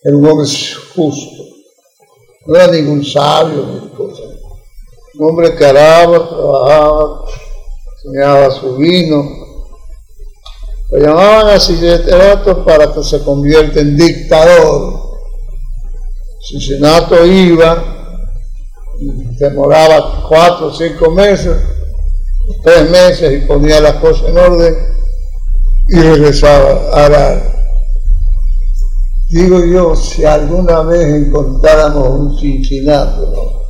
[0.04, 0.48] Era un hombre
[0.96, 1.31] justo,
[2.46, 4.24] no era ningún sabio ni cosa.
[5.14, 7.26] Un hombre que araba, trabajaba,
[7.96, 9.24] enseñaba su vino.
[10.90, 15.12] Lo llamaban a Cincinnato para que se convierta en dictador.
[16.42, 18.18] Cincinnato iba,
[19.40, 21.56] demoraba cuatro o cinco meses,
[22.64, 24.76] tres meses y ponía las cosas en orden
[25.90, 27.61] y regresaba a arar.
[29.32, 33.62] Digo yo, si alguna vez encontráramos un Cincinnato, ¿no?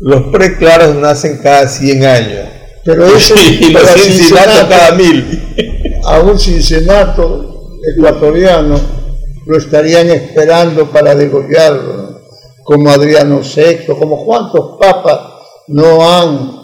[0.00, 2.48] Los preclaros nacen cada 100 años.
[2.84, 6.00] pero ese y los cincinatos cada mil.
[6.04, 8.78] a un Cincinnato ecuatoriano
[9.46, 12.18] lo estarían esperando para degollarlo, ¿no?
[12.62, 15.18] como Adriano VI, como cuántos papas
[15.66, 16.58] no han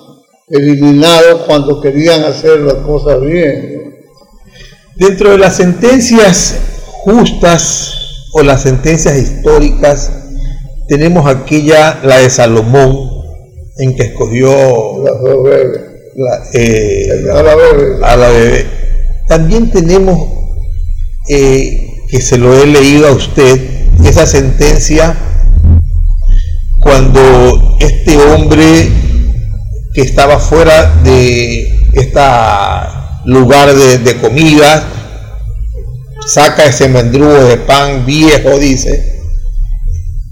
[0.48, 3.72] eliminado cuando querían hacer las cosas bien.
[3.78, 3.83] ¿no?
[4.96, 6.54] Dentro de las sentencias
[7.04, 7.92] justas
[8.32, 10.10] o las sentencias históricas,
[10.88, 13.10] tenemos aquella, la de Salomón,
[13.78, 18.04] en que escogió la, eh, A la bebé.
[18.04, 18.66] a la bebé.
[19.26, 20.28] También tenemos,
[21.28, 23.60] eh, que se lo he leído a usted,
[24.04, 25.16] esa sentencia
[26.80, 28.90] cuando este hombre
[29.94, 32.20] que estaba fuera de este
[33.24, 34.86] lugar de, de comida
[36.26, 39.20] saca ese mendrugo de pan viejo, dice,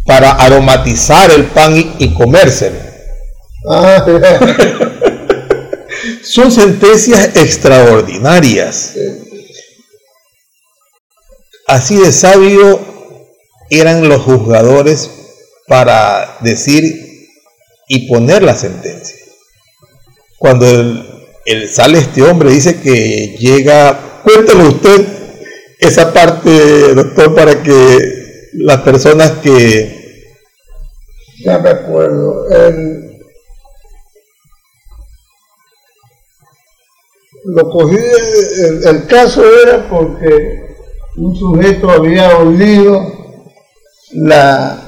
[0.06, 2.78] para aromatizar el pan y, y comérselo.
[3.68, 4.04] Ah,
[6.22, 8.94] Son sentencias extraordinarias.
[11.66, 12.80] Así de sabio
[13.70, 15.10] eran los juzgadores
[15.66, 16.96] para decir
[17.88, 19.16] y poner la sentencia.
[20.38, 25.06] Cuando el, el- sale este hombre, dice que llega, cuéntelo usted
[25.78, 27.98] esa parte, doctor, para que
[28.54, 30.00] las personas que
[31.44, 32.48] ya me acuerdo.
[32.50, 33.10] El-
[37.44, 40.62] lo cogí, el, el caso era porque
[41.16, 43.02] un sujeto había olido
[44.12, 44.78] la,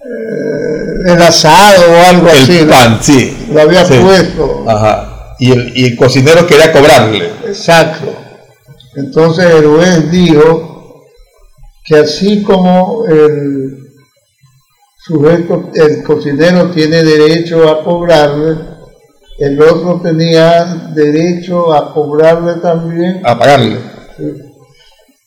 [0.00, 2.58] eh, el asado o algo así.
[2.58, 2.72] el ¿no?
[2.72, 3.98] pan, sí, Lo había Sí.
[4.02, 4.64] Puesto.
[4.68, 7.30] ajá, y el, y el cocinero quería cobrarle.
[7.46, 8.14] Exacto.
[8.94, 11.04] Entonces el juez dijo
[11.84, 13.86] que así como el
[15.06, 18.56] sujeto, el cocinero tiene derecho a cobrarle,
[19.38, 20.64] el otro tenía
[20.94, 23.20] derecho a cobrarle también.
[23.24, 23.78] a pagarle.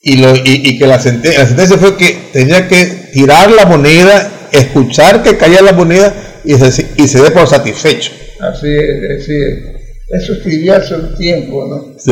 [0.01, 3.65] Y, lo, y, y que la sentencia, la sentencia fue que tenía que tirar la
[3.65, 8.11] moneda, escuchar que caía la moneda y se, y se dé por satisfecho.
[8.39, 9.78] Así es, así es.
[10.11, 11.93] Eso escribía hace un tiempo, ¿no?
[11.99, 12.11] Sí.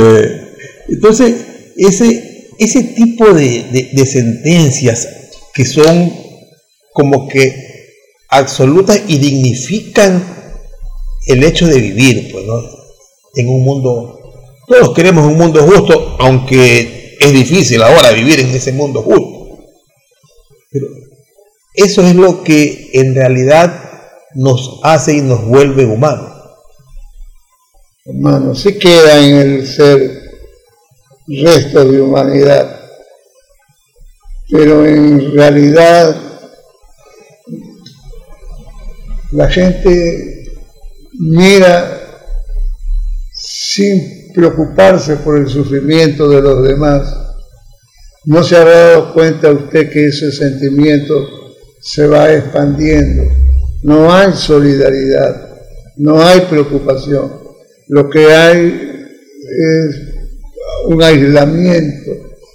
[0.89, 1.35] Entonces,
[1.77, 5.07] ese, ese tipo de, de- de sentencias
[5.53, 6.13] que son
[6.93, 7.55] como que
[8.29, 10.23] absolutas y dignifican
[11.27, 12.61] el hecho de vivir, pues, ¿no?
[13.35, 14.19] En un mundo,
[14.67, 19.59] todos queremos un mundo justo, aunque es difícil ahora vivir en ese mundo justo.
[20.71, 20.87] Pero
[21.73, 23.83] eso es lo que en realidad
[24.35, 26.36] nos hace y nos vuelve humanos.
[28.09, 30.21] Hermano, sí queda en el ser
[31.27, 32.79] restos de humanidad,
[34.49, 36.15] pero en realidad
[39.31, 40.45] la gente
[41.19, 41.99] mira
[43.33, 47.13] sin preocuparse por el sufrimiento de los demás.
[48.23, 51.27] No se ha dado cuenta usted que ese sentimiento
[51.81, 53.23] se va expandiendo.
[53.83, 55.57] No hay solidaridad,
[55.97, 57.46] no hay preocupación.
[57.89, 59.07] Lo que hay
[59.49, 59.95] es
[60.87, 62.11] un aislamiento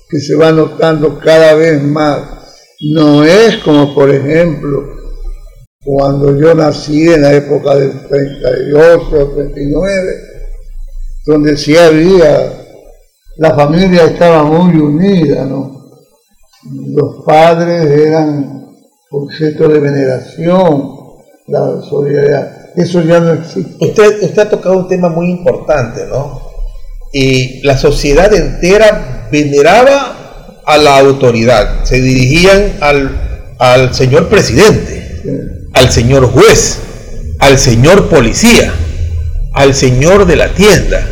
[0.08, 2.20] que se va notando cada vez más.
[2.80, 4.84] No es como, por ejemplo,
[5.84, 10.14] cuando yo nací en la época del 38, 39,
[11.26, 12.52] donde sí había,
[13.38, 15.90] la familia estaba muy unida, ¿no?
[16.88, 18.68] Los padres eran
[19.10, 20.90] objeto de veneración,
[21.48, 22.61] la solidaridad.
[22.76, 23.72] Eso ya no existe.
[23.80, 26.40] Usted, usted ha tocado un tema muy importante, ¿no?
[27.12, 35.06] Y la sociedad entera veneraba a la autoridad, se dirigían al al señor presidente,
[35.74, 36.78] al señor juez,
[37.38, 38.72] al señor policía,
[39.52, 41.06] al señor de la tienda.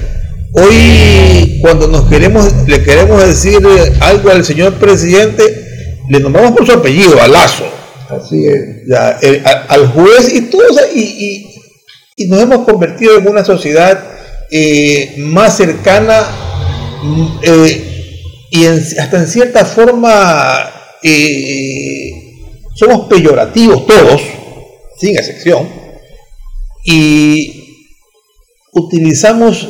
[0.52, 3.58] Hoy cuando nos queremos, le queremos decir
[4.00, 5.44] algo al señor presidente,
[6.08, 7.64] le nombramos por su apellido, a Lazo.
[8.08, 8.88] Así es.
[8.88, 11.49] Ya, el- a- al juez y todo, o sea, y, y-
[12.20, 13.98] y nos hemos convertido en una sociedad
[14.50, 16.20] eh, más cercana
[17.02, 20.70] mm, eh, y hasta en cierta forma
[21.02, 22.10] eh,
[22.74, 24.20] somos peyorativos todos,
[24.98, 25.66] sin excepción,
[26.84, 27.88] y
[28.72, 29.66] utilizamos,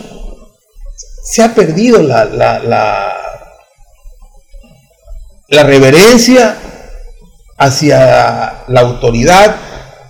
[1.22, 3.12] se ha perdido la, la, la,
[5.46, 6.56] la reverencia
[7.58, 9.54] hacia la autoridad,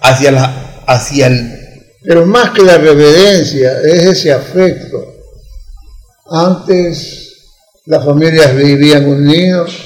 [0.01, 1.60] hacia, la, hacia el...
[2.03, 5.15] Pero más que la reverencia, es ese afecto.
[6.31, 7.31] Antes
[7.87, 9.77] las familias vivían unidos,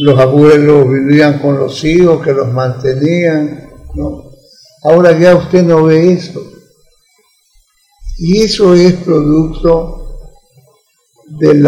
[0.00, 4.32] los abuelos vivían con los hijos que los mantenían, ¿no?
[4.82, 6.42] Ahora ya usted no ve eso.
[8.18, 10.04] Y eso es producto
[11.38, 11.66] del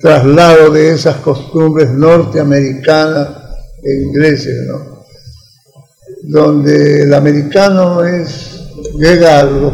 [0.00, 3.28] traslado de esas costumbres norteamericanas
[3.82, 4.93] e inglesas, ¿no?
[6.26, 8.60] Donde el americano es,
[8.98, 9.72] llega a los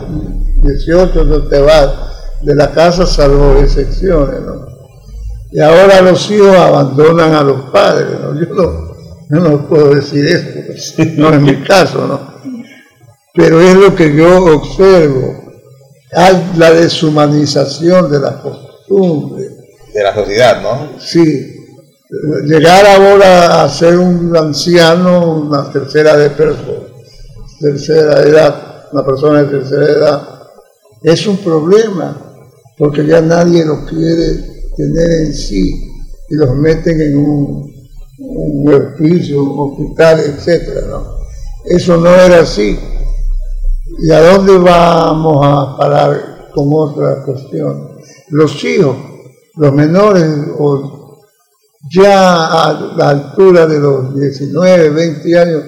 [0.62, 1.90] 18, no te vas
[2.42, 4.66] de la casa salvo excepciones, ¿no?
[5.52, 8.40] Y ahora los hijos abandonan a los padres, ¿no?
[8.40, 8.94] Yo no,
[9.28, 12.20] yo no puedo decir eso, porque no es mi caso, ¿no?
[13.34, 15.52] Pero es lo que yo observo.
[16.12, 19.50] Hay la deshumanización de las costumbres.
[19.94, 20.98] de la sociedad, ¿no?
[20.98, 21.59] Sí,
[22.44, 26.88] llegar ahora a ser un anciano, una tercera de perso-
[27.60, 30.28] tercera edad, una persona de tercera edad,
[31.02, 32.16] es un problema,
[32.76, 35.70] porque ya nadie los quiere tener en sí
[36.28, 37.72] y los meten en un,
[38.18, 41.20] un hospicio, un hospital, etcétera, ¿no?
[41.64, 42.78] Eso no era así.
[44.02, 47.96] ¿Y a dónde vamos a parar con otra cuestión?
[48.30, 48.96] Los hijos,
[49.56, 50.24] los menores,
[50.58, 50.99] o
[51.88, 55.62] ya a la altura de los 19, 20 años,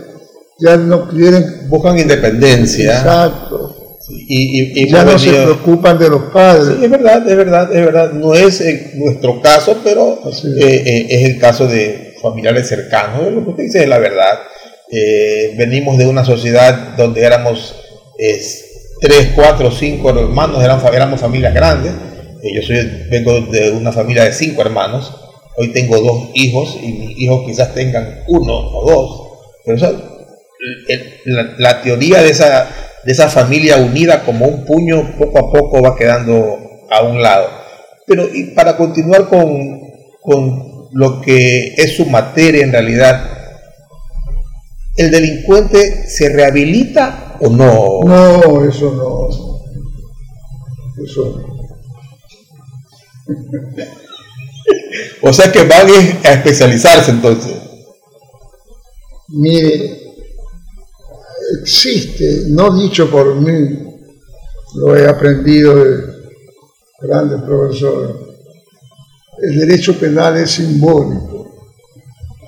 [0.60, 6.22] ya no quieren, Buscan independencia exacto, y, y, y ya no se preocupan de los
[6.24, 6.76] padres.
[6.78, 8.12] Sí, es verdad, es verdad, es verdad.
[8.12, 10.44] No es eh, nuestro caso, pero es.
[10.44, 13.32] eh, eh, es el caso de familiares cercanos.
[13.32, 14.38] Lo que usted dice es la verdad.
[14.90, 17.74] Eh, venimos de una sociedad donde éramos
[18.18, 18.64] es,
[19.00, 21.92] tres, cuatro, cinco hermanos, eran, éramos familias grandes.
[22.42, 25.12] Yo soy, vengo de una familia de cinco hermanos.
[25.56, 29.28] Hoy tengo dos hijos y mis hijos quizás tengan uno o dos.
[29.64, 30.12] Pero
[31.58, 32.68] la teoría de esa,
[33.04, 36.58] de esa familia unida como un puño poco a poco va quedando
[36.90, 37.48] a un lado.
[38.06, 39.80] Pero y para continuar con,
[40.20, 43.24] con lo que es su materia en realidad,
[44.96, 48.00] ¿el delincuente se rehabilita o no?
[48.04, 49.28] No, eso no.
[51.02, 51.52] Eso no.
[55.22, 55.88] O sea que van
[56.24, 57.52] a especializarse entonces.
[59.28, 60.02] Mire,
[61.60, 63.78] existe, no dicho por mí,
[64.74, 66.12] lo he aprendido de
[67.00, 68.16] grandes profesores,
[69.42, 71.50] el derecho penal es simbólico.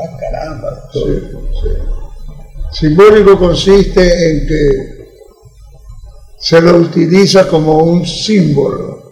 [0.00, 0.88] Ah, caramba.
[0.92, 1.68] Sí, sí.
[2.72, 4.94] Simbólico consiste en que
[6.38, 9.02] se lo utiliza como un símbolo.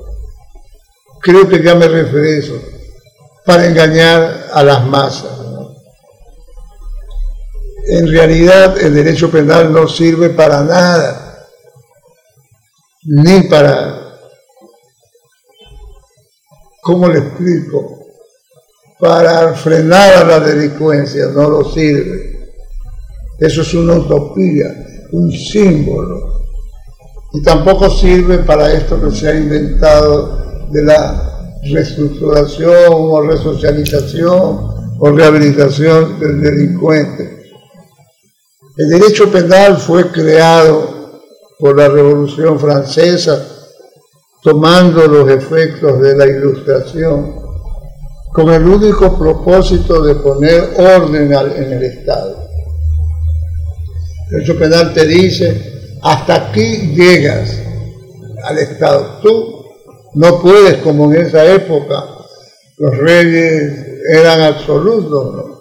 [1.20, 2.60] Creo que ya me referí a eso,
[3.44, 5.42] para engañar a las masas.
[7.86, 11.48] En realidad el derecho penal no sirve para nada,
[13.04, 14.18] ni para,
[16.80, 17.98] ¿cómo le explico?
[19.00, 22.54] Para frenar a la delincuencia, no lo sirve.
[23.40, 24.66] Eso es una utopía,
[25.10, 26.44] un símbolo.
[27.32, 31.31] Y tampoco sirve para esto que se ha inventado de la
[31.62, 37.52] reestructuración o resocialización o rehabilitación del delincuente.
[38.76, 41.20] El derecho penal fue creado
[41.58, 43.46] por la Revolución Francesa,
[44.42, 47.36] tomando los efectos de la Ilustración,
[48.32, 52.48] con el único propósito de poner orden en el Estado.
[54.30, 57.58] El derecho penal te dice, hasta aquí llegas
[58.44, 59.20] al Estado.
[59.22, 59.51] Tú
[60.14, 62.04] no puedes, como en esa época,
[62.78, 63.72] los reyes
[64.10, 65.52] eran absolutos, ¿no?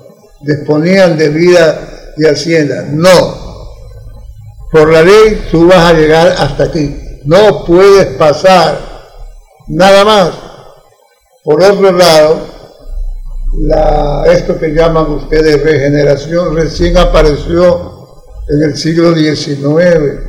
[0.41, 2.85] disponían de vida y hacienda.
[2.89, 3.41] No.
[4.71, 6.95] Por la ley tú vas a llegar hasta aquí.
[7.25, 8.79] No puedes pasar
[9.67, 10.31] nada más.
[11.43, 12.47] Por otro lado,
[13.59, 17.91] la, esto que llaman ustedes regeneración recién apareció
[18.47, 20.19] en el siglo XIX,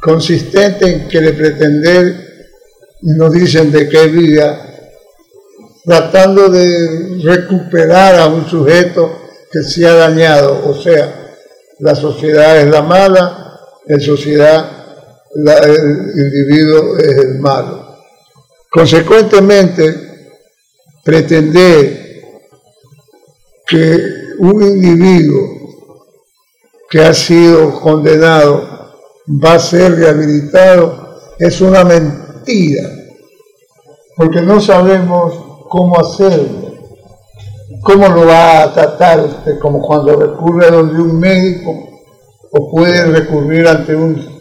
[0.00, 2.27] consistente en que le pretender,
[3.02, 4.58] y nos dicen de qué vía,
[5.84, 9.18] tratando de recuperar a un sujeto
[9.50, 11.36] que se ha dañado, o sea,
[11.78, 14.70] la sociedad es la mala, en sociedad
[15.34, 17.98] el individuo es el malo.
[18.70, 19.94] Consecuentemente,
[21.04, 22.22] pretender
[23.66, 23.98] que
[24.38, 25.58] un individuo
[26.90, 28.66] que ha sido condenado
[29.26, 32.27] va a ser rehabilitado es una mentira,
[34.16, 35.34] porque no sabemos
[35.68, 36.68] cómo hacerlo.
[37.82, 39.58] ¿Cómo lo va a tratar usted?
[39.58, 41.88] Como cuando recurre a donde un médico
[42.50, 44.40] o puede recurrir ante un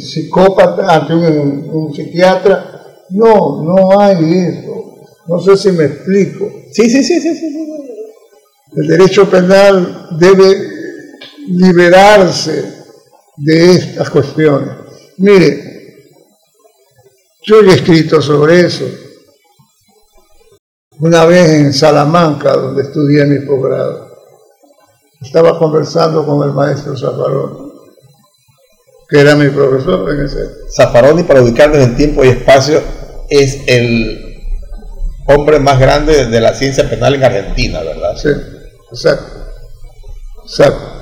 [0.00, 2.82] psicópata, ante un, un psiquiatra.
[3.10, 4.94] No, no hay eso.
[5.26, 6.48] No sé si me explico.
[6.72, 7.56] Sí, sí, sí, sí, sí.
[8.76, 10.54] El derecho penal debe
[11.48, 12.64] liberarse
[13.36, 14.70] de estas cuestiones.
[15.18, 15.65] Mire,
[17.46, 18.84] yo he escrito sobre eso.
[20.98, 24.10] Una vez en Salamanca, donde estudié mi posgrado,
[25.20, 27.66] estaba conversando con el maestro Zafarón
[29.08, 30.38] que era mi profesor en ese.
[30.74, 32.80] Zaffaroni, para ubicarnos en tiempo y espacio,
[33.28, 34.42] es el
[35.26, 38.16] hombre más grande de la ciencia penal en Argentina, ¿verdad?
[38.16, 38.28] Sí,
[38.90, 39.32] exacto.
[40.44, 40.92] Exacto.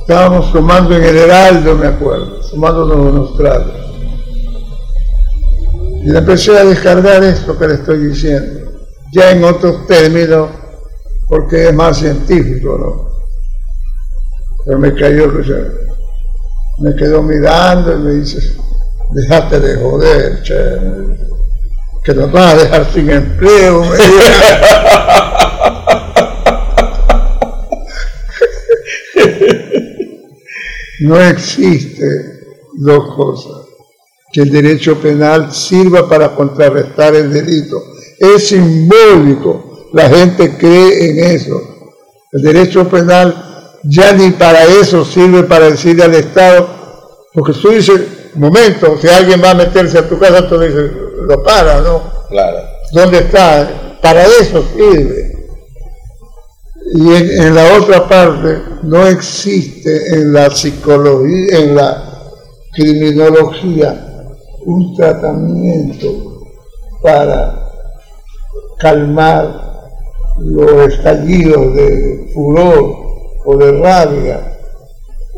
[0.00, 3.85] Estábamos tomando en el Heraldo, me acuerdo, tomando unos tragos.
[6.06, 8.70] Y le empecé a descargar esto que le estoy diciendo,
[9.12, 10.50] ya en otros términos,
[11.26, 13.10] porque es más científico, ¿no?
[14.64, 15.32] Pero me cayó
[16.78, 18.56] me quedó mirando y me dice,
[19.14, 20.54] déjate de joder, che,
[22.04, 23.82] que nos vas a dejar sin empleo.
[31.00, 32.44] no existe
[32.78, 33.65] dos cosas.
[34.32, 37.82] Que el derecho penal sirva para contrarrestar el delito.
[38.18, 39.88] Es simbólico.
[39.92, 41.60] La gente cree en eso.
[42.32, 43.46] El derecho penal
[43.82, 46.68] ya ni para eso sirve para decirle al Estado,
[47.32, 48.00] porque tú dices,
[48.34, 50.90] momento, si alguien va a meterse a tu casa, tú dices,
[51.26, 52.02] lo para, ¿no?
[52.28, 52.58] Claro.
[52.92, 53.98] ¿Dónde está?
[54.02, 55.36] Para eso sirve.
[56.94, 62.04] Y en, la otra parte no existe en la psicología, en la
[62.72, 64.05] criminología,
[64.66, 66.08] un tratamiento
[67.00, 67.70] para
[68.78, 69.94] calmar
[70.38, 72.96] los estallidos de furor
[73.44, 74.58] o de rabia,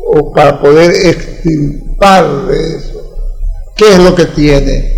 [0.07, 3.01] o para poder extirpar de eso.
[3.75, 4.93] ¿Qué es lo que tiene?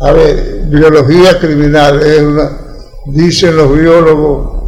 [0.00, 2.50] A ver, biología criminal es una,
[3.06, 4.58] dicen los biólogos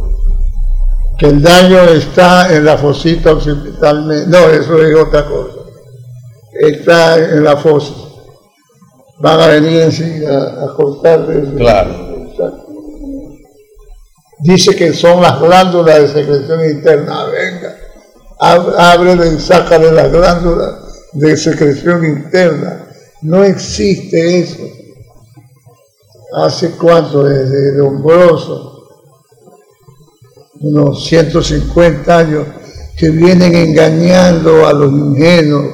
[1.19, 5.59] que el daño está en la fosita occipital, no, eso es otra cosa,
[6.61, 8.10] está en la fosa.
[9.21, 12.11] Van a venir en a, a cortar Claro.
[14.39, 17.25] Dice que son las glándulas de secreción interna.
[17.25, 17.77] Venga,
[18.39, 20.73] ábrele y sácale las glándulas
[21.13, 22.87] de secreción interna.
[23.21, 24.63] No existe eso.
[26.33, 27.23] ¿Hace cuánto?
[27.23, 28.87] Desde Lombroso,
[30.61, 32.47] unos 150 años,
[32.97, 35.67] que vienen engañando a los ingenuos,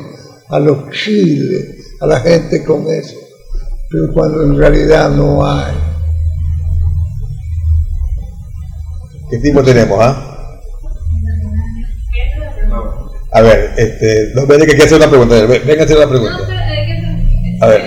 [0.49, 3.26] a los chiles, a la gente con eso.
[3.89, 5.73] Pero cuando en realidad no hay.
[9.29, 10.27] ¿Qué tipo tenemos, ah?
[13.31, 15.35] A ver, este, no, ven que quiere hacer una pregunta.
[15.45, 16.37] Venga a hacer una pregunta.
[17.61, 17.81] A ver.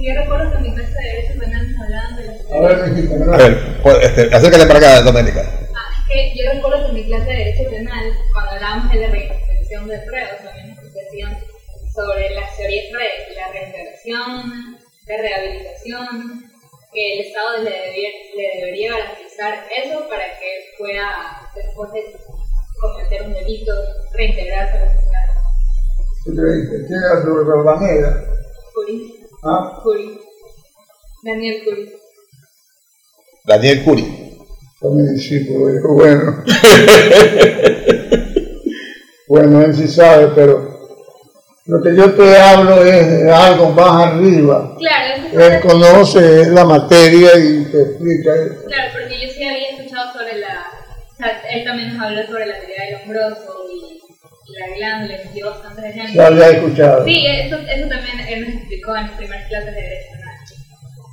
[0.00, 2.36] Yo recuerdo que en mi clase de Derecho Penal nos hablaban de las.
[2.50, 5.42] A ver, a ver pues, este, acércate para acá, Doménica.
[5.44, 9.00] Ah, es que yo recuerdo que en mi clase de Derecho Penal, cuando hablábamos de
[9.00, 11.38] la reintegración de pruebas, también nos decían
[11.94, 14.69] sobre las teorías de la reintegración,
[15.10, 16.06] de rehabilitación,
[16.92, 22.16] que el Estado le, le debería garantizar eso para que pueda después de
[22.80, 23.72] cometer un delito,
[24.14, 25.10] reintegrarse a la sociedad.
[26.86, 28.24] ¿Quién era tu Balvanera?
[28.74, 29.14] Curi.
[29.42, 29.80] ¿Ah?
[29.82, 30.20] Curi.
[31.24, 31.92] Daniel Curi.
[33.46, 34.04] Daniel Curi.
[34.78, 36.44] Fue mi discípulo, dijo, bueno.
[39.28, 40.69] bueno, él sí sabe, pero
[41.70, 44.74] lo que yo te hablo es de algo más arriba.
[44.76, 48.64] Claro, él conoce la materia y te explica eso.
[48.66, 50.66] Claro, porque yo sí había escuchado sobre la
[51.52, 54.00] él también nos habló sobre la teoría del hombroso y,
[54.58, 56.16] la glándula, y dio bastantes ejemplos.
[56.16, 57.04] Lo había escuchado.
[57.04, 60.08] Sí, eso, eso también él nos explicó en las primeras clases de Derecho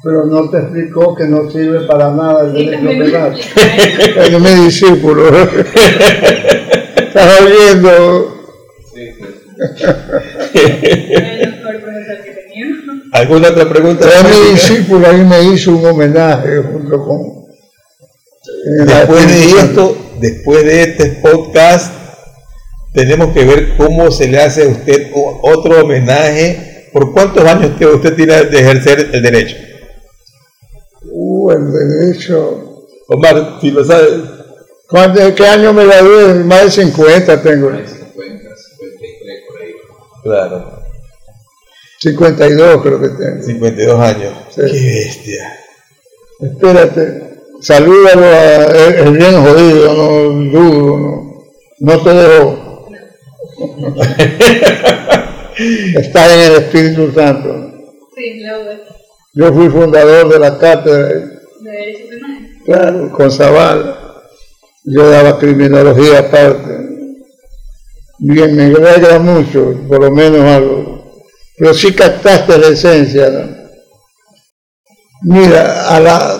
[0.03, 3.39] Pero no te explicó que no sirve para nada el derecho penal.
[4.17, 5.27] Es mi discípulo.
[6.95, 8.36] Estás oyendo.
[13.11, 14.07] ¿Alguna otra pregunta?
[14.23, 17.47] Mi discípulo ahí me hizo un homenaje junto con.
[18.85, 21.93] Después de esto, después de este podcast,
[22.93, 26.89] tenemos que ver cómo se le hace a usted otro homenaje.
[26.93, 29.55] ¿Por cuántos años que usted tiene de ejercer el derecho?
[31.11, 32.85] Uh, el derecho.
[33.07, 34.07] Omar, si lo sabe.
[34.89, 36.33] ¿Cuánto- ¿Qué año me gradué?
[36.43, 37.71] Más de 50 tengo.
[40.27, 40.81] Claro,
[41.99, 43.43] 52 creo que tengo.
[43.43, 44.33] 52 años.
[44.49, 44.61] Sí.
[44.61, 45.53] Qué bestia.
[46.41, 47.37] Espérate.
[47.61, 48.65] Salúdalo a.
[48.65, 50.09] Es bien jodido, no
[50.59, 51.43] duro, no.
[51.79, 52.89] No te dejo.
[55.95, 57.71] Está en el Espíritu Santo.
[58.15, 58.79] Sí, la UDE,
[59.33, 62.47] Yo fui fundador de la cátedra, de Derecho Penal.
[62.65, 64.23] claro, con Zavala.
[64.83, 66.66] Yo daba criminología aparte.
[68.19, 71.21] Bien, me alegra mucho, por lo menos algo.
[71.57, 73.57] Pero sí captaste la esencia, ¿no?
[75.23, 76.39] Mira, a la,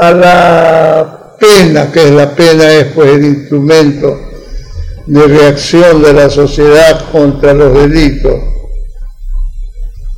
[0.00, 4.18] a la pena, que es la pena, es pues el instrumento
[5.06, 8.34] de reacción de la sociedad contra los delitos.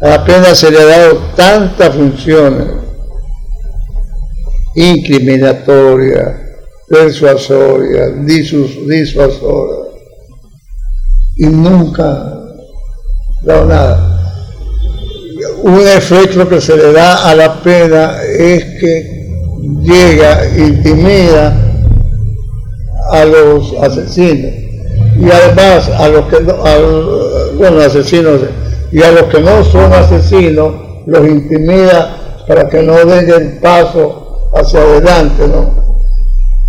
[0.02, 2.66] A la pena se le ha dado tantas funciones
[4.74, 6.56] incriminatoria,
[6.88, 9.79] persuasoria, disus- disuasoria,
[11.40, 12.34] y nunca
[13.42, 14.06] dado nada.
[15.62, 19.26] Un efecto que se le da a la pena es que
[19.82, 21.56] llega, intimida
[23.10, 24.52] a los asesinos
[25.18, 28.40] y además a los que no, al- bueno, asesinos
[28.92, 30.74] y a los que no son asesinos
[31.06, 32.16] los intimida
[32.46, 35.80] para que no den el paso hacia adelante, ¿no?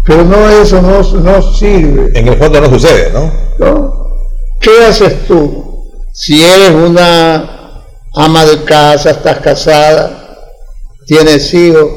[0.05, 2.09] Pero no eso no, no sirve.
[2.17, 3.31] En el fondo no sucede, ¿no?
[3.59, 4.00] ¿no?
[4.61, 5.89] ¿Qué haces tú?
[6.13, 7.83] Si eres una
[8.13, 10.37] ama de casa, estás casada,
[11.07, 11.89] tienes hijos,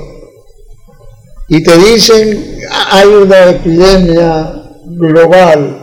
[1.49, 2.59] y te dicen
[2.91, 5.83] hay una epidemia global,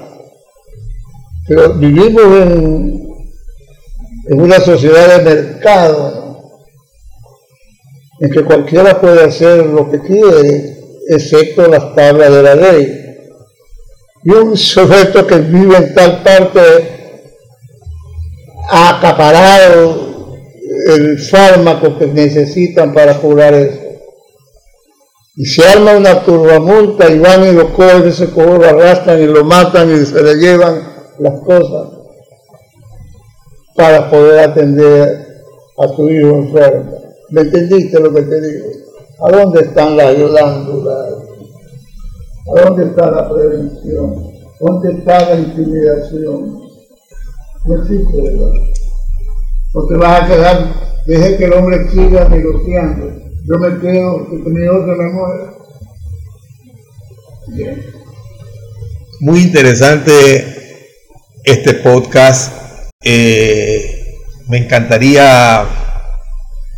[1.48, 3.12] pero vivimos en,
[4.30, 6.42] una sociedad de mercado,
[8.22, 10.78] en que cualquiera puede hacer lo que quiere,
[11.10, 13.01] excepto las tablas de la ley
[14.24, 16.60] y un sujeto que vive en tal parte
[18.70, 20.38] ha acaparado
[20.88, 23.80] el fármaco que necesitan para curar eso.
[25.36, 29.28] Y se arma una turbamulta y van y lo cogen, ese cojo lo arrastran y
[29.28, 30.82] lo matan y se le llevan
[31.20, 31.88] las cosas
[33.76, 35.28] para poder atender
[35.78, 37.02] a tu hijo enfermo.
[37.30, 38.68] ¿Me entendiste lo que te digo?
[39.22, 40.16] ¿A dónde están las?
[42.48, 44.32] ¿A dónde está la prevención?
[44.60, 46.60] ¿Dónde está la intimidación?
[47.66, 48.52] No existe, ¿verdad?
[49.74, 50.74] No te vas a quedar,
[51.06, 53.12] deje que el hombre siga negociando.
[53.46, 55.54] Yo me quedo, que mi se me muera.
[57.48, 57.86] Bien.
[59.20, 60.46] Muy interesante
[61.44, 62.54] este podcast.
[63.04, 64.16] Eh,
[64.48, 65.64] me encantaría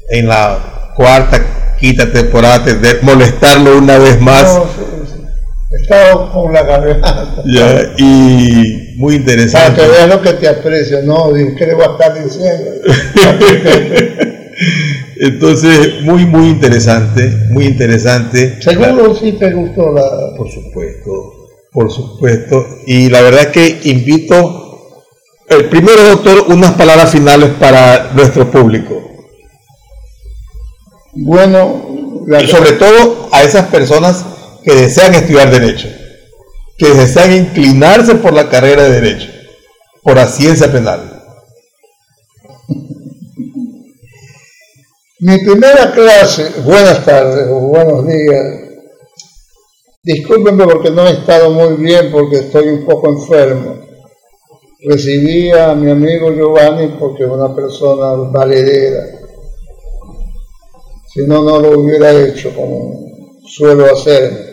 [0.09, 2.63] en la cuarta, quinta temporada
[3.01, 4.55] molestarlo una vez más.
[4.55, 5.02] No,
[5.81, 7.43] estado con la garganta.
[7.45, 9.81] Ya, y muy Para interesante.
[9.81, 12.71] que veas lo que te aprecio, no, ¿qué le voy a estar diciendo?
[15.19, 18.61] Entonces, muy, muy interesante, muy interesante.
[18.61, 20.35] Seguro sí te gustó la...
[20.37, 21.11] Por supuesto,
[21.71, 22.65] por supuesto.
[22.85, 25.03] Y la verdad es que invito,
[25.49, 29.01] el primero, doctor, unas palabras finales para nuestro público.
[31.13, 34.25] Bueno, la Y sobre todo a esas personas
[34.63, 35.89] que desean estudiar Derecho,
[36.77, 39.29] que desean inclinarse por la carrera de Derecho,
[40.01, 41.09] por la ciencia penal.
[45.19, 48.63] Mi primera clase, buenas tardes o buenos días.
[50.03, 53.77] Discúlpenme porque no he estado muy bien porque estoy un poco enfermo.
[54.85, 59.01] Recibí a mi amigo Giovanni porque es una persona valedera.
[61.13, 63.07] Si no, no lo hubiera hecho como
[63.47, 64.52] suelo hacer.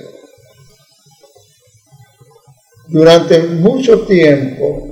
[2.90, 4.88] Durante mucho tiempo,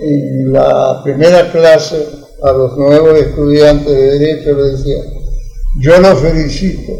[0.00, 2.08] en la primera clase,
[2.42, 5.02] a los nuevos estudiantes de Derecho les decía,
[5.80, 6.92] yo los felicito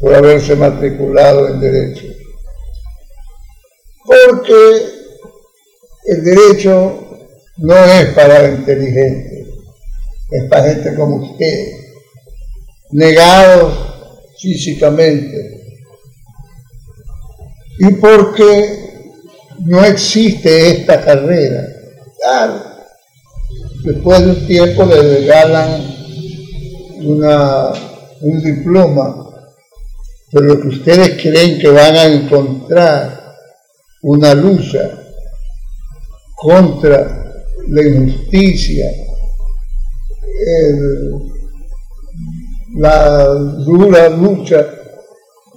[0.00, 2.06] por haberse matriculado en Derecho.
[4.04, 4.86] Porque
[6.06, 6.98] el Derecho
[7.58, 9.46] no es para inteligentes,
[10.32, 11.68] es para gente como usted,
[12.90, 13.72] negados
[14.40, 15.57] físicamente.
[17.78, 18.88] Y porque
[19.64, 21.64] no existe esta carrera.
[22.20, 22.62] Claro,
[23.84, 25.98] después de un tiempo le regalan
[27.02, 27.70] una,
[28.20, 29.28] un diploma,
[30.30, 33.34] pero lo que ustedes creen que van a encontrar
[34.02, 34.90] una lucha
[36.34, 37.24] contra
[37.68, 38.90] la injusticia,
[42.76, 44.77] la dura lucha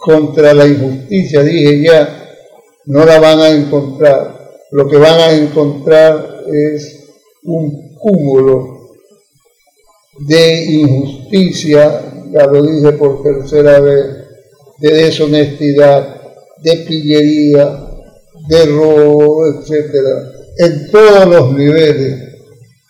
[0.01, 2.25] contra la injusticia, dije ya,
[2.85, 4.49] no la van a encontrar.
[4.71, 7.05] Lo que van a encontrar es
[7.43, 8.95] un cúmulo
[10.27, 14.05] de injusticia, ya lo dije por tercera vez,
[14.79, 16.21] de deshonestidad,
[16.63, 17.79] de pillería,
[18.47, 22.27] de robo, etcétera, en todos los niveles.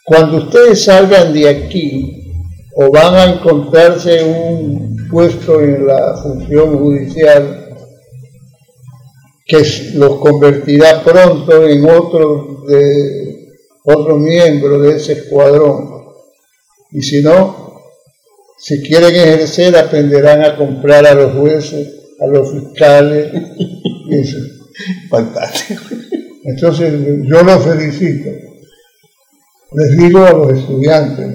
[0.05, 2.33] Cuando ustedes salgan de aquí
[2.75, 7.67] o van a encontrarse un puesto en la función judicial
[9.45, 9.61] que
[9.95, 13.31] los convertirá pronto en otro de
[13.83, 16.05] otro miembro de ese escuadrón.
[16.91, 17.81] Y si no,
[18.57, 21.87] si quieren ejercer, aprenderán a comprar a los jueces,
[22.19, 23.31] a los fiscales.
[25.09, 25.83] Fantástico.
[26.43, 26.93] Entonces,
[27.23, 28.29] yo los felicito.
[29.73, 31.27] Les digo a los estudiantes,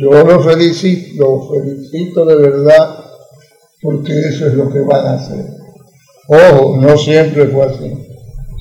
[0.00, 3.04] yo los felicito, los felicito de verdad
[3.80, 5.44] porque eso es lo que van a hacer.
[6.28, 7.92] Ojo, no siempre fue así.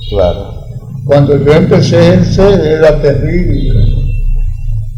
[0.09, 0.63] Claro.
[1.05, 3.73] Cuando yo empecé a ejercer era terrible.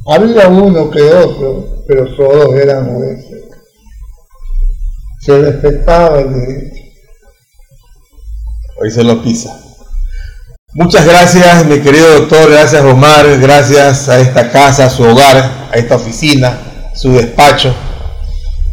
[0.07, 3.43] Había uno que otro, pero todos eran jueces.
[5.21, 6.83] Se respetaba el derecho.
[8.81, 9.58] Hoy se lo pisa.
[10.73, 15.75] Muchas gracias, mi querido doctor, gracias Omar, gracias a esta casa, a su hogar, a
[15.75, 16.59] esta oficina,
[16.93, 17.73] su despacho.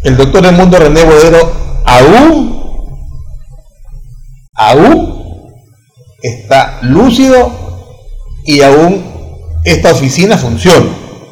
[0.05, 1.51] El doctor Mundo René Bodero
[1.87, 3.01] aún,
[4.55, 5.55] aún
[6.21, 7.51] está lúcido
[8.45, 9.03] y aún
[9.65, 10.91] esta oficina funciona.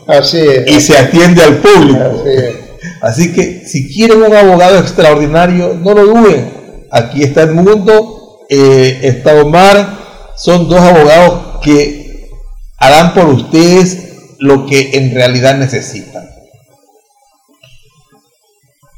[0.09, 0.67] Así es.
[0.67, 2.01] Y se atiende al público.
[2.01, 2.55] Así es.
[3.03, 6.87] Así que si quieren un abogado extraordinario, no lo duden.
[6.91, 10.04] Aquí está el mundo, eh, está Omar,
[10.37, 12.31] son dos abogados que
[12.79, 16.29] harán por ustedes lo que en realidad necesitan.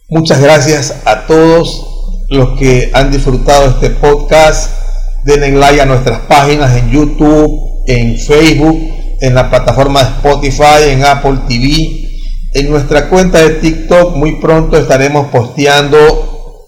[0.09, 1.84] Muchas gracias a todos
[2.28, 4.70] los que han disfrutado este podcast.
[5.24, 8.78] Denle like a nuestras páginas en YouTube, en Facebook,
[9.20, 12.09] en la plataforma de Spotify, en Apple TV.
[12.55, 16.66] En nuestra cuenta de TikTok muy pronto estaremos posteando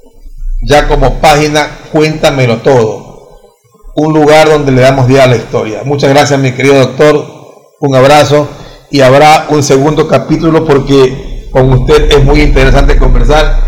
[0.63, 3.08] ya como página Cuéntamelo todo.
[4.01, 5.81] Un lugar donde le damos día a la historia.
[5.85, 7.27] Muchas gracias mi querido doctor.
[7.81, 8.47] Un abrazo
[8.93, 13.61] y habrá un segundo capítulo porque con usted es muy interesante conversar